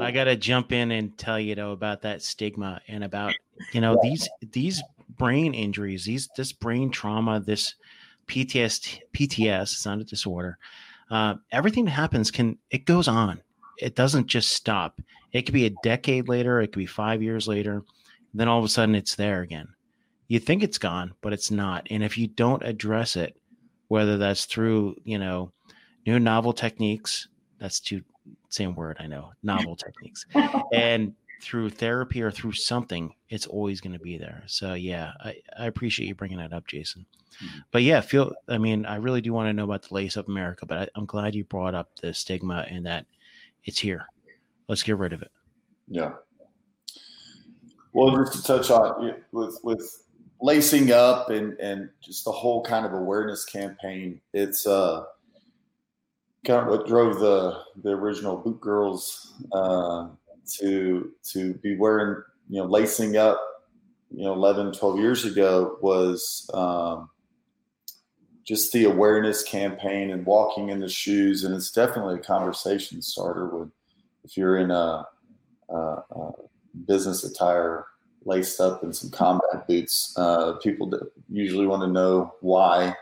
I 0.00 0.10
got 0.10 0.24
to 0.24 0.36
jump 0.36 0.72
in 0.72 0.92
and 0.92 1.16
tell 1.18 1.40
you 1.40 1.54
though 1.54 1.72
about 1.72 2.02
that 2.02 2.22
stigma 2.22 2.80
and 2.88 3.04
about 3.04 3.34
you 3.72 3.80
know 3.80 3.98
these 4.02 4.28
these 4.52 4.82
brain 5.18 5.54
injuries, 5.54 6.04
these 6.04 6.28
this 6.36 6.52
brain 6.52 6.90
trauma, 6.90 7.40
this 7.40 7.74
PTS, 8.28 9.00
PTS, 9.12 9.62
it's 9.62 9.86
not 9.86 10.00
a 10.00 10.04
disorder. 10.04 10.58
Uh, 11.10 11.34
everything 11.50 11.84
that 11.84 11.90
happens 11.90 12.30
can 12.30 12.58
it 12.70 12.86
goes 12.86 13.08
on. 13.08 13.40
It 13.78 13.96
doesn't 13.96 14.28
just 14.28 14.50
stop. 14.50 15.00
It 15.32 15.42
could 15.42 15.54
be 15.54 15.66
a 15.66 15.74
decade 15.82 16.28
later. 16.28 16.60
It 16.60 16.68
could 16.68 16.78
be 16.78 16.86
five 16.86 17.22
years 17.22 17.48
later. 17.48 17.82
Then 18.34 18.48
all 18.48 18.58
of 18.58 18.64
a 18.64 18.68
sudden, 18.68 18.94
it's 18.94 19.14
there 19.14 19.42
again. 19.42 19.68
You 20.28 20.38
think 20.38 20.62
it's 20.62 20.78
gone, 20.78 21.12
but 21.20 21.32
it's 21.32 21.50
not. 21.50 21.86
And 21.90 22.02
if 22.02 22.16
you 22.16 22.26
don't 22.26 22.62
address 22.62 23.16
it, 23.16 23.36
whether 23.88 24.16
that's 24.16 24.46
through 24.46 24.96
you 25.04 25.18
know 25.18 25.52
new 26.06 26.18
novel 26.18 26.52
techniques, 26.52 27.28
that's 27.58 27.80
two 27.80 28.02
same 28.48 28.74
word 28.74 28.96
I 29.00 29.06
know, 29.06 29.32
novel 29.42 29.76
techniques, 29.76 30.26
and 30.72 31.14
through 31.42 31.70
therapy 31.70 32.22
or 32.22 32.30
through 32.30 32.52
something, 32.52 33.12
it's 33.28 33.46
always 33.46 33.80
going 33.80 33.92
to 33.92 33.98
be 33.98 34.16
there. 34.16 34.44
So 34.46 34.74
yeah, 34.74 35.12
I, 35.20 35.34
I 35.58 35.66
appreciate 35.66 36.06
you 36.06 36.14
bringing 36.14 36.38
that 36.38 36.52
up, 36.52 36.66
Jason. 36.66 37.04
Mm-hmm. 37.42 37.58
But 37.70 37.82
yeah, 37.82 38.00
feel. 38.00 38.32
I 38.48 38.58
mean, 38.58 38.86
I 38.86 38.96
really 38.96 39.20
do 39.20 39.32
want 39.32 39.48
to 39.48 39.52
know 39.52 39.64
about 39.64 39.82
the 39.82 39.94
lace 39.94 40.16
up 40.16 40.28
America, 40.28 40.66
but 40.66 40.78
I, 40.78 40.88
I'm 40.94 41.04
glad 41.04 41.34
you 41.34 41.44
brought 41.44 41.74
up 41.74 41.90
the 42.00 42.14
stigma 42.14 42.66
and 42.70 42.86
that 42.86 43.06
it's 43.64 43.78
here. 43.78 44.06
Let's 44.68 44.82
get 44.82 44.96
rid 44.96 45.12
of 45.12 45.22
it. 45.22 45.30
Yeah. 45.88 46.12
Well, 47.92 48.16
just 48.16 48.34
to 48.34 48.42
touch 48.42 48.70
on 48.70 49.14
with 49.32 49.58
with 49.62 50.04
lacing 50.40 50.92
up 50.92 51.30
and 51.30 51.58
and 51.60 51.88
just 52.02 52.24
the 52.24 52.32
whole 52.32 52.62
kind 52.62 52.86
of 52.86 52.92
awareness 52.92 53.44
campaign, 53.44 54.20
it's 54.32 54.66
uh 54.66 55.04
kind 56.46 56.60
of 56.60 56.68
what 56.68 56.86
drove 56.86 57.18
the 57.18 57.60
the 57.82 57.90
original 57.90 58.36
Boot 58.36 58.60
Girls 58.60 59.34
uh, 59.52 60.08
to 60.58 61.12
to 61.32 61.54
be 61.54 61.76
wearing 61.76 62.22
you 62.48 62.60
know 62.60 62.66
lacing 62.66 63.16
up 63.16 63.40
you 64.10 64.24
know 64.24 64.32
11 64.32 64.72
12 64.72 64.98
years 64.98 65.24
ago 65.24 65.78
was 65.80 66.50
um, 66.54 67.08
just 68.44 68.72
the 68.72 68.84
awareness 68.84 69.42
campaign 69.42 70.10
and 70.10 70.26
walking 70.26 70.70
in 70.70 70.80
the 70.80 70.88
shoes. 70.88 71.44
And 71.44 71.54
it's 71.54 71.70
definitely 71.70 72.16
a 72.16 72.22
conversation 72.22 73.00
starter 73.00 73.46
with 73.46 73.70
if 74.24 74.36
you're 74.36 74.58
in 74.58 74.70
a, 74.70 75.06
a, 75.68 75.76
a 75.76 76.32
business 76.86 77.24
attire 77.24 77.86
laced 78.24 78.60
up 78.60 78.84
in 78.84 78.92
some 78.92 79.10
combat 79.10 79.66
boots 79.66 80.14
uh, 80.16 80.52
people 80.62 80.90
usually 81.28 81.66
want 81.66 81.82
to 81.82 81.88
know 81.88 82.34
why 82.40 82.94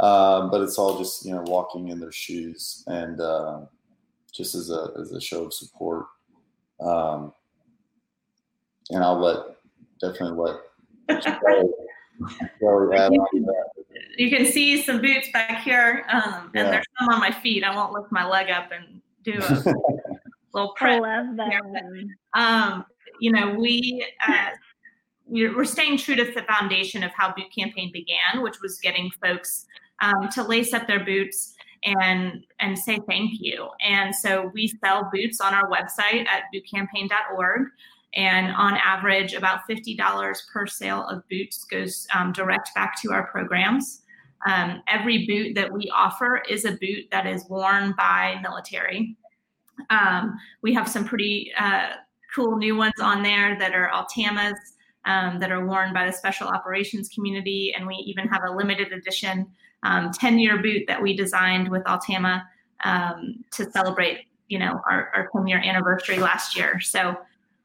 um, 0.00 0.50
but 0.50 0.60
it's 0.60 0.78
all 0.78 0.98
just 0.98 1.24
you 1.24 1.34
know 1.34 1.42
walking 1.42 1.88
in 1.88 2.00
their 2.00 2.12
shoes 2.12 2.84
and 2.86 3.20
uh, 3.20 3.60
just 4.32 4.54
as 4.54 4.70
a 4.70 4.88
as 5.00 5.12
a 5.12 5.20
show 5.20 5.44
of 5.44 5.52
support 5.52 6.06
um, 6.80 7.32
and 8.90 9.02
I'll 9.02 9.18
let 9.18 9.56
definitely 10.00 10.38
let 10.38 10.56
Charlie, 11.22 11.70
Charlie 12.60 12.96
add 12.96 13.12
on 13.12 13.42
that. 13.42 13.84
You 14.16 14.30
can 14.30 14.46
see 14.46 14.82
some 14.82 15.00
boots 15.00 15.28
back 15.32 15.62
here, 15.62 16.04
um, 16.08 16.50
and 16.54 16.66
yeah. 16.66 16.70
there's 16.70 16.86
some 16.98 17.08
on 17.10 17.20
my 17.20 17.30
feet. 17.30 17.62
I 17.64 17.74
won't 17.74 17.92
lift 17.92 18.10
my 18.10 18.26
leg 18.26 18.50
up 18.50 18.70
and 18.72 19.00
do 19.22 19.38
a 19.38 19.74
little 20.52 20.72
prep. 20.74 21.02
I 21.02 21.20
love 21.20 21.36
that. 21.36 21.52
Um, 22.34 22.84
you 23.20 23.32
know, 23.32 23.54
we 23.54 24.06
uh, 24.26 24.50
we're 25.26 25.64
staying 25.64 25.98
true 25.98 26.14
to 26.14 26.24
the 26.24 26.42
foundation 26.42 27.02
of 27.02 27.10
how 27.12 27.34
Boot 27.34 27.52
Campaign 27.56 27.90
began, 27.92 28.42
which 28.42 28.60
was 28.62 28.78
getting 28.78 29.10
folks 29.22 29.66
um, 30.00 30.28
to 30.34 30.42
lace 30.42 30.72
up 30.72 30.86
their 30.86 31.04
boots 31.04 31.54
and 31.84 32.44
and 32.60 32.78
say 32.78 32.98
thank 33.08 33.32
you. 33.40 33.68
And 33.80 34.14
so 34.14 34.50
we 34.54 34.68
sell 34.84 35.10
boots 35.12 35.40
on 35.40 35.54
our 35.54 35.68
website 35.70 36.26
at 36.26 36.44
bootcampaign.org. 36.54 37.68
And 38.14 38.54
on 38.54 38.74
average, 38.74 39.34
about 39.34 39.68
$50 39.68 40.38
per 40.50 40.66
sale 40.66 41.06
of 41.06 41.22
boots 41.28 41.64
goes 41.64 42.06
um, 42.14 42.32
direct 42.32 42.70
back 42.74 43.00
to 43.02 43.12
our 43.12 43.26
programs. 43.26 44.02
Um, 44.46 44.82
every 44.88 45.26
boot 45.26 45.54
that 45.54 45.70
we 45.70 45.90
offer 45.94 46.42
is 46.48 46.64
a 46.64 46.72
boot 46.72 47.06
that 47.10 47.26
is 47.26 47.44
worn 47.50 47.94
by 47.98 48.38
military. 48.42 49.16
Um, 49.90 50.38
we 50.62 50.72
have 50.72 50.88
some 50.88 51.04
pretty 51.04 51.52
uh, 51.58 51.88
cool 52.36 52.56
new 52.56 52.76
ones 52.76 53.00
on 53.00 53.22
there 53.22 53.58
that 53.58 53.74
are 53.74 53.90
Altamas 53.90 54.58
um, 55.06 55.38
that 55.38 55.50
are 55.50 55.66
worn 55.66 55.94
by 55.94 56.04
the 56.04 56.12
special 56.12 56.48
operations 56.48 57.08
community. 57.08 57.74
And 57.76 57.86
we 57.86 57.94
even 57.94 58.28
have 58.28 58.42
a 58.46 58.52
limited 58.52 58.92
edition 58.92 59.46
10 59.82 60.12
um, 60.22 60.38
year 60.38 60.60
boot 60.60 60.84
that 60.88 61.00
we 61.00 61.16
designed 61.16 61.68
with 61.68 61.82
Altama 61.84 62.42
um, 62.84 63.44
to 63.52 63.70
celebrate, 63.70 64.26
you 64.48 64.58
know, 64.58 64.80
our, 64.88 65.10
our 65.14 65.30
10 65.34 65.46
year 65.46 65.58
anniversary 65.58 66.18
last 66.18 66.56
year. 66.56 66.80
So 66.80 67.16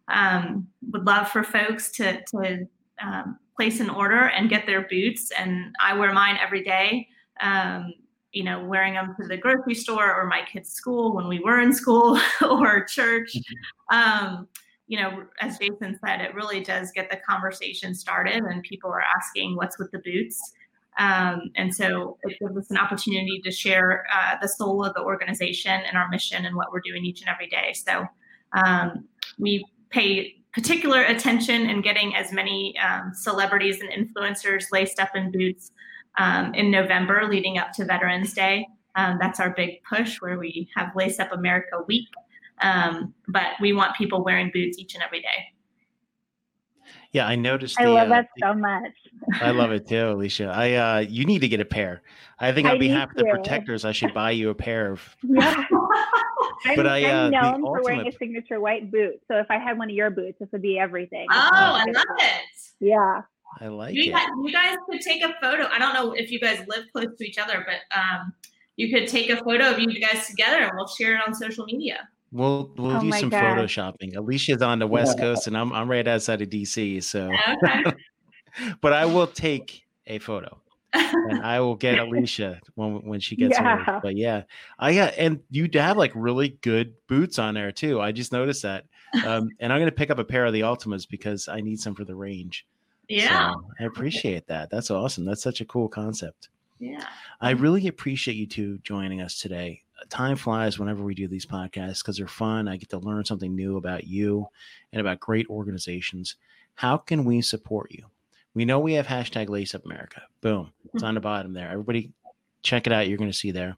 um, 0.08 0.68
would 0.92 1.06
love 1.06 1.30
for 1.30 1.44
folks 1.44 1.92
to, 1.92 2.22
to 2.26 2.68
um, 3.04 3.40
place 3.56 3.80
an 3.80 3.90
order 3.90 4.28
and 4.30 4.50
get 4.50 4.66
their 4.66 4.88
boots. 4.88 5.32
And 5.32 5.76
I 5.82 5.98
wear 5.98 6.14
mine 6.14 6.38
every 6.42 6.64
day. 6.64 7.08
Um, 7.42 7.94
you 8.32 8.44
know, 8.44 8.64
wearing 8.64 8.94
them 8.94 9.14
to 9.20 9.28
the 9.28 9.36
grocery 9.36 9.76
store 9.76 10.14
or 10.16 10.26
my 10.26 10.42
kids' 10.50 10.72
school 10.72 11.14
when 11.14 11.28
we 11.28 11.40
were 11.40 11.60
in 11.60 11.74
school 11.74 12.18
or 12.50 12.86
church. 12.86 13.36
Mm-hmm. 13.36 13.98
Um, 13.98 14.48
you 14.92 15.00
know, 15.00 15.24
as 15.40 15.58
Jason 15.58 15.98
said, 16.06 16.20
it 16.20 16.36
really 16.36 16.60
does 16.60 16.92
get 16.92 17.10
the 17.10 17.16
conversation 17.16 17.96
started, 17.96 18.44
and 18.44 18.62
people 18.62 18.92
are 18.92 19.02
asking, 19.16 19.56
"What's 19.56 19.80
with 19.80 19.90
the 19.92 20.00
boots?" 20.00 20.38
Um, 20.98 21.50
and 21.56 21.74
so 21.74 22.18
it 22.24 22.38
gives 22.42 22.58
us 22.58 22.70
an 22.70 22.78
opportunity 22.78 23.40
to 23.46 23.52
share 23.52 24.04
uh, 24.14 24.36
the 24.42 24.50
soul 24.50 24.84
of 24.84 24.94
the 24.94 25.00
organization 25.00 25.72
and 25.72 25.96
our 25.96 26.10
mission 26.10 26.46
and 26.46 26.58
what 26.58 26.74
we're 26.74 26.82
doing 26.82 27.06
each 27.06 27.22
and 27.22 27.30
every 27.30 27.48
day. 27.48 27.74
So 27.74 28.06
um, 28.52 29.06
we 29.40 29.66
pay 29.92 30.36
particular 30.52 31.04
attention 31.04 31.70
in 31.70 31.82
getting 31.82 32.14
as 32.14 32.34
many 32.34 32.78
um, 32.80 33.14
celebrities 33.14 33.80
and 33.80 33.90
influencers 33.92 34.66
laced 34.74 35.00
up 35.00 35.16
in 35.16 35.32
boots 35.32 35.72
um, 36.18 36.54
in 36.54 36.70
November 36.70 37.30
leading 37.30 37.58
up 37.58 37.72
to 37.76 37.86
Veterans 37.86 38.34
Day. 38.34 38.68
Um, 38.96 39.18
that's 39.22 39.40
our 39.40 39.52
big 39.52 39.82
push 39.90 40.18
where 40.20 40.38
we 40.38 40.68
have 40.76 40.94
Lace 40.98 41.18
Up 41.18 41.32
America 41.32 41.82
Week. 41.88 42.10
Um, 42.62 43.14
but 43.28 43.52
we 43.60 43.74
want 43.74 43.96
people 43.96 44.24
wearing 44.24 44.52
boots 44.54 44.78
each 44.78 44.94
and 44.94 45.04
every 45.04 45.22
day. 45.22 45.52
Yeah, 47.12 47.28
I 47.28 47.36
noticed. 47.36 47.80
I 47.80 47.86
love 47.86 48.08
uh, 48.08 48.16
that 48.16 48.30
so 48.40 48.54
much. 48.54 48.94
I 49.42 49.52
love 49.52 49.72
it 49.72 49.88
too, 49.88 50.12
Alicia. 50.12 50.46
I 50.46 50.74
uh, 50.74 51.00
you 51.00 51.26
need 51.26 51.40
to 51.40 51.50
get 51.50 51.60
a 51.60 51.66
pair. 51.66 52.04
I 52.40 52.54
think 52.54 52.68
on 52.68 52.76
I 52.76 52.80
behalf 52.80 53.10
of 53.12 53.18
the 53.18 53.26
protectors, 53.26 53.84
I 53.84 53.92
should 53.92 54.14
buy 54.14 54.32
you 54.32 54.50
a 54.50 54.56
pair 54.56 54.92
of. 54.92 55.16
Yeah. 55.24 55.66
but 56.76 56.88
I'm, 56.88 57.06
I, 57.06 57.06
uh, 57.06 57.26
I'm 57.26 57.32
known 57.32 57.62
for 57.62 57.82
wearing 57.84 58.08
a 58.08 58.12
signature 58.12 58.60
white 58.60 58.92
boot. 58.92 59.20
So 59.28 59.38
if 59.38 59.48
I 59.50 59.58
had 59.58 59.78
one 59.78 59.90
of 59.90 59.96
your 59.96 60.10
boots, 60.10 60.40
this 60.40 60.50
would 60.52 60.62
be 60.62 60.78
everything. 60.80 61.28
Oh, 61.32 61.50
I 61.52 61.86
love 61.86 62.04
it. 62.18 62.42
Yeah. 62.80 63.22
I 63.60 63.68
like 63.68 63.96
you 63.96 64.04
it. 64.04 64.14
Guys, 64.14 64.28
you 64.44 64.52
guys 64.52 64.78
could 64.90 65.02
take 65.02 65.24
a 65.24 65.34
photo. 65.42 65.68
I 65.72 65.80
don't 65.80 65.94
know 65.94 66.14
if 66.14 66.32
you 66.32 66.40
guys 66.40 66.64
live 66.68 66.86
close 66.94 67.08
to 67.18 67.28
each 67.28 67.38
other, 67.38 67.66
but 67.66 67.98
um, 67.98 68.34
you 68.76 68.94
could 68.94 69.08
take 69.08 69.30
a 69.30 69.38
photo 69.44 69.72
of 69.72 69.80
you 69.80 70.00
guys 70.00 70.28
together 70.28 70.64
and 70.64 70.72
we'll 70.76 70.88
share 70.88 71.16
it 71.16 71.22
on 71.26 71.34
social 71.34 71.66
media. 71.66 72.08
We'll 72.32 72.72
we'll 72.78 72.98
oh 72.98 73.02
do 73.02 73.12
some 73.12 73.30
God. 73.30 73.44
photoshopping. 73.44 74.16
Alicia's 74.16 74.62
on 74.62 74.80
the 74.80 74.88
West 74.88 75.18
yeah. 75.18 75.24
Coast 75.24 75.48
and 75.48 75.58
I'm 75.58 75.74
I'm 75.74 75.90
right 75.90 76.08
outside 76.08 76.42
of 76.42 76.50
DC. 76.50 77.04
So 77.04 77.30
okay. 77.64 77.94
but 78.82 78.94
I 78.94 79.06
will 79.06 79.28
take 79.28 79.84
a 80.08 80.20
photo. 80.20 80.58
and 80.94 81.42
I 81.42 81.62
will 81.62 81.76
get 81.76 82.00
Alicia 82.00 82.60
when 82.76 83.02
when 83.06 83.20
she 83.20 83.36
gets 83.36 83.58
yeah. 83.58 83.78
Her. 83.84 84.00
But 84.04 84.18
yeah, 84.18 84.44
I 84.78 84.94
got 84.94 85.14
and 85.18 85.40
you 85.50 85.70
have 85.74 85.98
like 85.98 86.12
really 86.16 86.50
good 86.62 86.94
boots 87.08 87.40
on 87.40 87.54
there 87.54 87.72
too. 87.72 88.02
I 88.02 88.12
just 88.12 88.34
noticed 88.34 88.64
that, 88.64 88.86
um, 89.26 89.50
and 89.60 89.72
I'm 89.72 89.80
gonna 89.80 89.92
pick 89.92 90.10
up 90.10 90.20
a 90.20 90.24
pair 90.26 90.46
of 90.46 90.52
the 90.52 90.64
Altamas 90.64 91.06
because 91.06 91.48
I 91.48 91.62
need 91.62 91.80
some 91.80 91.96
for 91.96 92.04
the 92.04 92.16
range. 92.16 92.66
Yeah, 93.08 93.54
so 93.54 93.64
I 93.80 93.84
appreciate 93.86 94.48
that. 94.48 94.70
That's 94.70 94.92
awesome. 94.92 95.24
That's 95.24 95.42
such 95.42 95.62
a 95.62 95.66
cool 95.66 95.88
concept. 95.88 96.50
Yeah, 96.80 97.06
I 97.40 97.52
really 97.52 97.88
appreciate 97.88 98.36
you 98.36 98.48
two 98.48 98.78
joining 98.80 99.22
us 99.22 99.40
today 99.40 99.84
time 100.10 100.36
flies 100.36 100.80
whenever 100.80 101.04
we 101.04 101.14
do 101.14 101.28
these 101.28 101.46
podcasts 101.46 102.00
because 102.00 102.18
they're 102.18 102.28
fun. 102.28 102.68
I 102.68 102.78
get 102.78 102.90
to 102.90 103.00
learn 103.00 103.26
something 103.26 103.56
new 103.56 103.78
about 103.78 104.06
you 104.06 104.48
and 104.92 105.00
about 105.00 105.20
great 105.20 105.48
organizations. 105.50 106.36
How 106.76 106.98
can 106.98 107.26
we 107.26 107.42
support 107.42 107.92
you? 107.92 108.06
We 108.54 108.66
know 108.66 108.80
we 108.80 108.94
have 108.94 109.08
hashtag 109.08 109.50
Lace 109.50 109.76
Up 109.76 109.86
America. 109.86 110.24
Boom. 110.42 110.72
It's 110.94 111.04
on 111.04 111.16
the 111.16 111.22
bottom 111.22 111.54
there. 111.54 111.70
Everybody 111.70 112.12
check 112.64 112.86
it 112.86 112.94
out. 112.94 113.08
You're 113.08 113.18
going 113.18 113.32
to 113.32 113.38
see 113.38 113.52
there. 113.52 113.76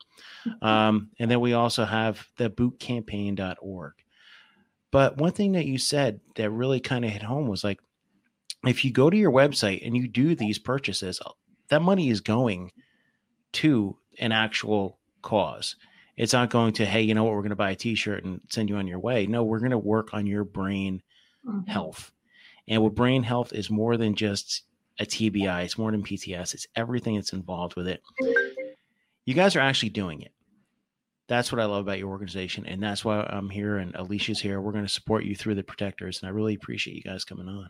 Um, 0.62 1.10
and 1.20 1.30
then 1.30 1.40
we 1.40 1.54
also 1.54 1.86
have 1.86 2.28
the 2.38 2.50
bootcampaign.org. 2.50 3.94
But 4.92 5.18
one 5.18 5.32
thing 5.32 5.54
that 5.54 5.66
you 5.66 5.78
said 5.78 6.20
that 6.36 6.50
really 6.50 6.80
kind 6.80 7.06
of 7.06 7.12
hit 7.12 7.24
home 7.24 7.48
was 7.48 7.64
like, 7.64 7.80
if 8.66 8.86
you 8.86 8.92
go 8.92 9.10
to 9.10 9.18
your 9.18 9.32
website 9.32 9.86
and 9.86 9.96
you 9.96 10.08
do 10.08 10.36
these 10.36 10.60
purchases, 10.60 11.20
that 11.70 11.82
money 11.82 12.10
is 12.10 12.22
going 12.22 12.72
to 13.54 13.98
an 14.20 14.32
actual 14.32 15.00
cause. 15.22 15.76
It's 16.16 16.34
not 16.34 16.50
going 16.50 16.74
to, 16.74 16.86
hey, 16.86 17.02
you 17.02 17.16
know 17.16 17.24
what, 17.24 17.34
we're 17.34 17.42
going 17.42 17.50
to 17.50 17.56
buy 17.56 17.72
a 17.72 17.76
t-shirt 17.76 18.24
and 18.24 18.40
send 18.50 18.70
you 18.70 18.76
on 18.76 18.88
your 18.88 19.00
way. 19.00 19.26
No, 19.26 19.44
we're 19.44 19.60
going 19.60 19.72
to 19.72 19.78
work 19.78 20.14
on 20.14 20.28
your 20.28 20.44
brain 20.44 21.02
mm-hmm. 21.46 21.70
health. 21.70 22.12
And 22.68 22.84
with 22.84 22.96
brain 22.96 23.24
health 23.24 23.54
is 23.54 23.70
more 23.70 23.98
than 23.98 24.16
just 24.16 24.64
a 25.00 25.06
TBI, 25.06 25.64
it's 25.64 25.78
more 25.78 25.92
than 25.92 26.04
PTS, 26.04 26.54
it's 26.54 26.68
everything 26.76 27.16
that's 27.16 27.34
involved 27.34 27.76
with 27.76 27.88
it. 27.88 28.02
You 29.26 29.34
guys 29.34 29.56
are 29.56 29.62
actually 29.62 29.90
doing 29.90 30.22
it. 30.22 30.32
That's 31.28 31.52
what 31.52 31.62
I 31.62 31.66
love 31.66 31.82
about 31.82 32.00
your 32.00 32.10
organization. 32.10 32.66
And 32.66 32.84
that's 32.84 33.04
why 33.04 33.22
I'm 33.22 33.50
here 33.50 33.78
and 33.78 33.96
Alicia's 33.96 34.42
here. 34.42 34.62
We're 34.62 34.74
going 34.74 34.86
to 34.86 34.92
support 34.92 35.24
you 35.24 35.36
through 35.36 35.56
the 35.56 35.64
protectors. 35.64 36.22
And 36.22 36.28
I 36.28 36.32
really 36.32 36.54
appreciate 36.54 36.96
you 36.96 37.02
guys 37.02 37.24
coming 37.24 37.48
on. 37.48 37.70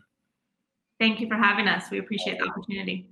Thank 0.98 1.20
you 1.20 1.28
for 1.28 1.36
having 1.36 1.68
us. 1.68 1.90
We 1.90 1.98
appreciate 1.98 2.38
the 2.38 2.46
opportunity. 2.46 3.08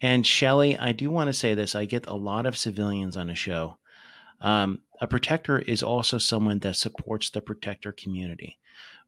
And 0.00 0.26
Shelly, 0.26 0.78
I 0.78 0.92
do 0.92 1.10
want 1.10 1.28
to 1.28 1.32
say 1.32 1.54
this. 1.54 1.74
I 1.74 1.84
get 1.84 2.06
a 2.06 2.14
lot 2.14 2.46
of 2.46 2.56
civilians 2.56 3.16
on 3.16 3.26
the 3.26 3.34
show 3.34 3.78
um, 4.40 4.80
a 5.00 5.06
protector 5.06 5.58
is 5.60 5.82
also 5.82 6.18
someone 6.18 6.58
that 6.60 6.76
supports 6.76 7.30
the 7.30 7.40
protector 7.40 7.92
community. 7.92 8.58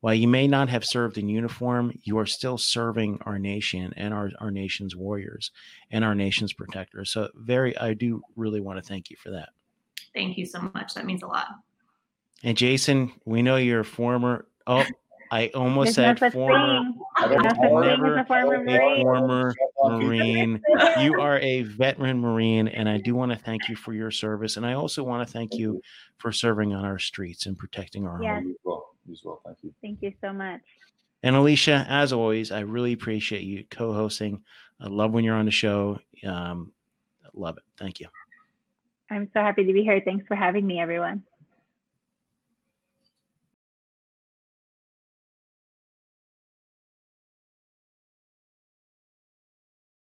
While 0.00 0.14
you 0.14 0.28
may 0.28 0.46
not 0.46 0.68
have 0.68 0.84
served 0.84 1.18
in 1.18 1.28
uniform, 1.28 1.92
you 2.04 2.18
are 2.18 2.26
still 2.26 2.56
serving 2.56 3.18
our 3.26 3.38
nation 3.38 3.92
and 3.96 4.14
our, 4.14 4.30
our 4.38 4.50
nation's 4.50 4.94
warriors 4.94 5.50
and 5.90 6.04
our 6.04 6.14
nation's 6.14 6.52
protectors. 6.52 7.10
So, 7.10 7.28
very, 7.34 7.76
I 7.78 7.94
do 7.94 8.22
really 8.36 8.60
want 8.60 8.78
to 8.78 8.88
thank 8.88 9.10
you 9.10 9.16
for 9.16 9.30
that. 9.30 9.48
Thank 10.14 10.38
you 10.38 10.46
so 10.46 10.70
much. 10.74 10.94
That 10.94 11.04
means 11.04 11.22
a 11.22 11.26
lot. 11.26 11.48
And 12.44 12.56
Jason, 12.56 13.12
we 13.24 13.42
know 13.42 13.56
you're 13.56 13.80
a 13.80 13.84
former. 13.84 14.46
Oh, 14.68 14.84
I 15.30 15.48
almost 15.48 15.96
There's 15.96 16.18
said 16.18 16.20
no 16.20 16.30
former. 16.30 16.80
Never 17.20 18.18
a 18.18 18.24
former 18.24 18.64
Marine. 18.64 19.02
former 19.02 19.54
Marine. 19.84 20.62
You 21.00 21.20
are 21.20 21.38
a 21.38 21.62
veteran 21.62 22.20
Marine, 22.20 22.68
and 22.68 22.88
I 22.88 22.98
do 22.98 23.14
want 23.14 23.32
to 23.32 23.38
thank 23.38 23.68
you 23.68 23.76
for 23.76 23.92
your 23.92 24.10
service. 24.10 24.56
And 24.56 24.64
I 24.64 24.74
also 24.74 25.02
want 25.02 25.26
to 25.26 25.32
thank 25.32 25.54
you 25.54 25.80
for 26.18 26.32
serving 26.32 26.74
on 26.74 26.84
our 26.84 26.98
streets 26.98 27.46
and 27.46 27.58
protecting 27.58 28.06
our 28.06 28.22
yes. 28.22 28.42
home. 28.42 28.56
Well, 28.64 28.90
as 29.10 29.22
well. 29.24 29.40
Thank 29.44 29.58
you. 29.62 29.74
Thank 29.82 30.02
you 30.02 30.12
so 30.20 30.32
much. 30.32 30.60
And 31.22 31.34
Alicia, 31.34 31.84
as 31.88 32.12
always, 32.12 32.52
I 32.52 32.60
really 32.60 32.92
appreciate 32.92 33.42
you 33.42 33.64
co-hosting. 33.70 34.42
I 34.80 34.86
love 34.88 35.12
when 35.12 35.24
you're 35.24 35.34
on 35.34 35.46
the 35.46 35.50
show. 35.50 35.98
Um, 36.24 36.72
love 37.34 37.56
it. 37.56 37.64
Thank 37.78 38.00
you. 38.00 38.06
I'm 39.10 39.28
so 39.32 39.40
happy 39.40 39.64
to 39.64 39.72
be 39.72 39.82
here. 39.82 40.00
Thanks 40.04 40.26
for 40.26 40.36
having 40.36 40.66
me, 40.66 40.80
everyone. 40.80 41.24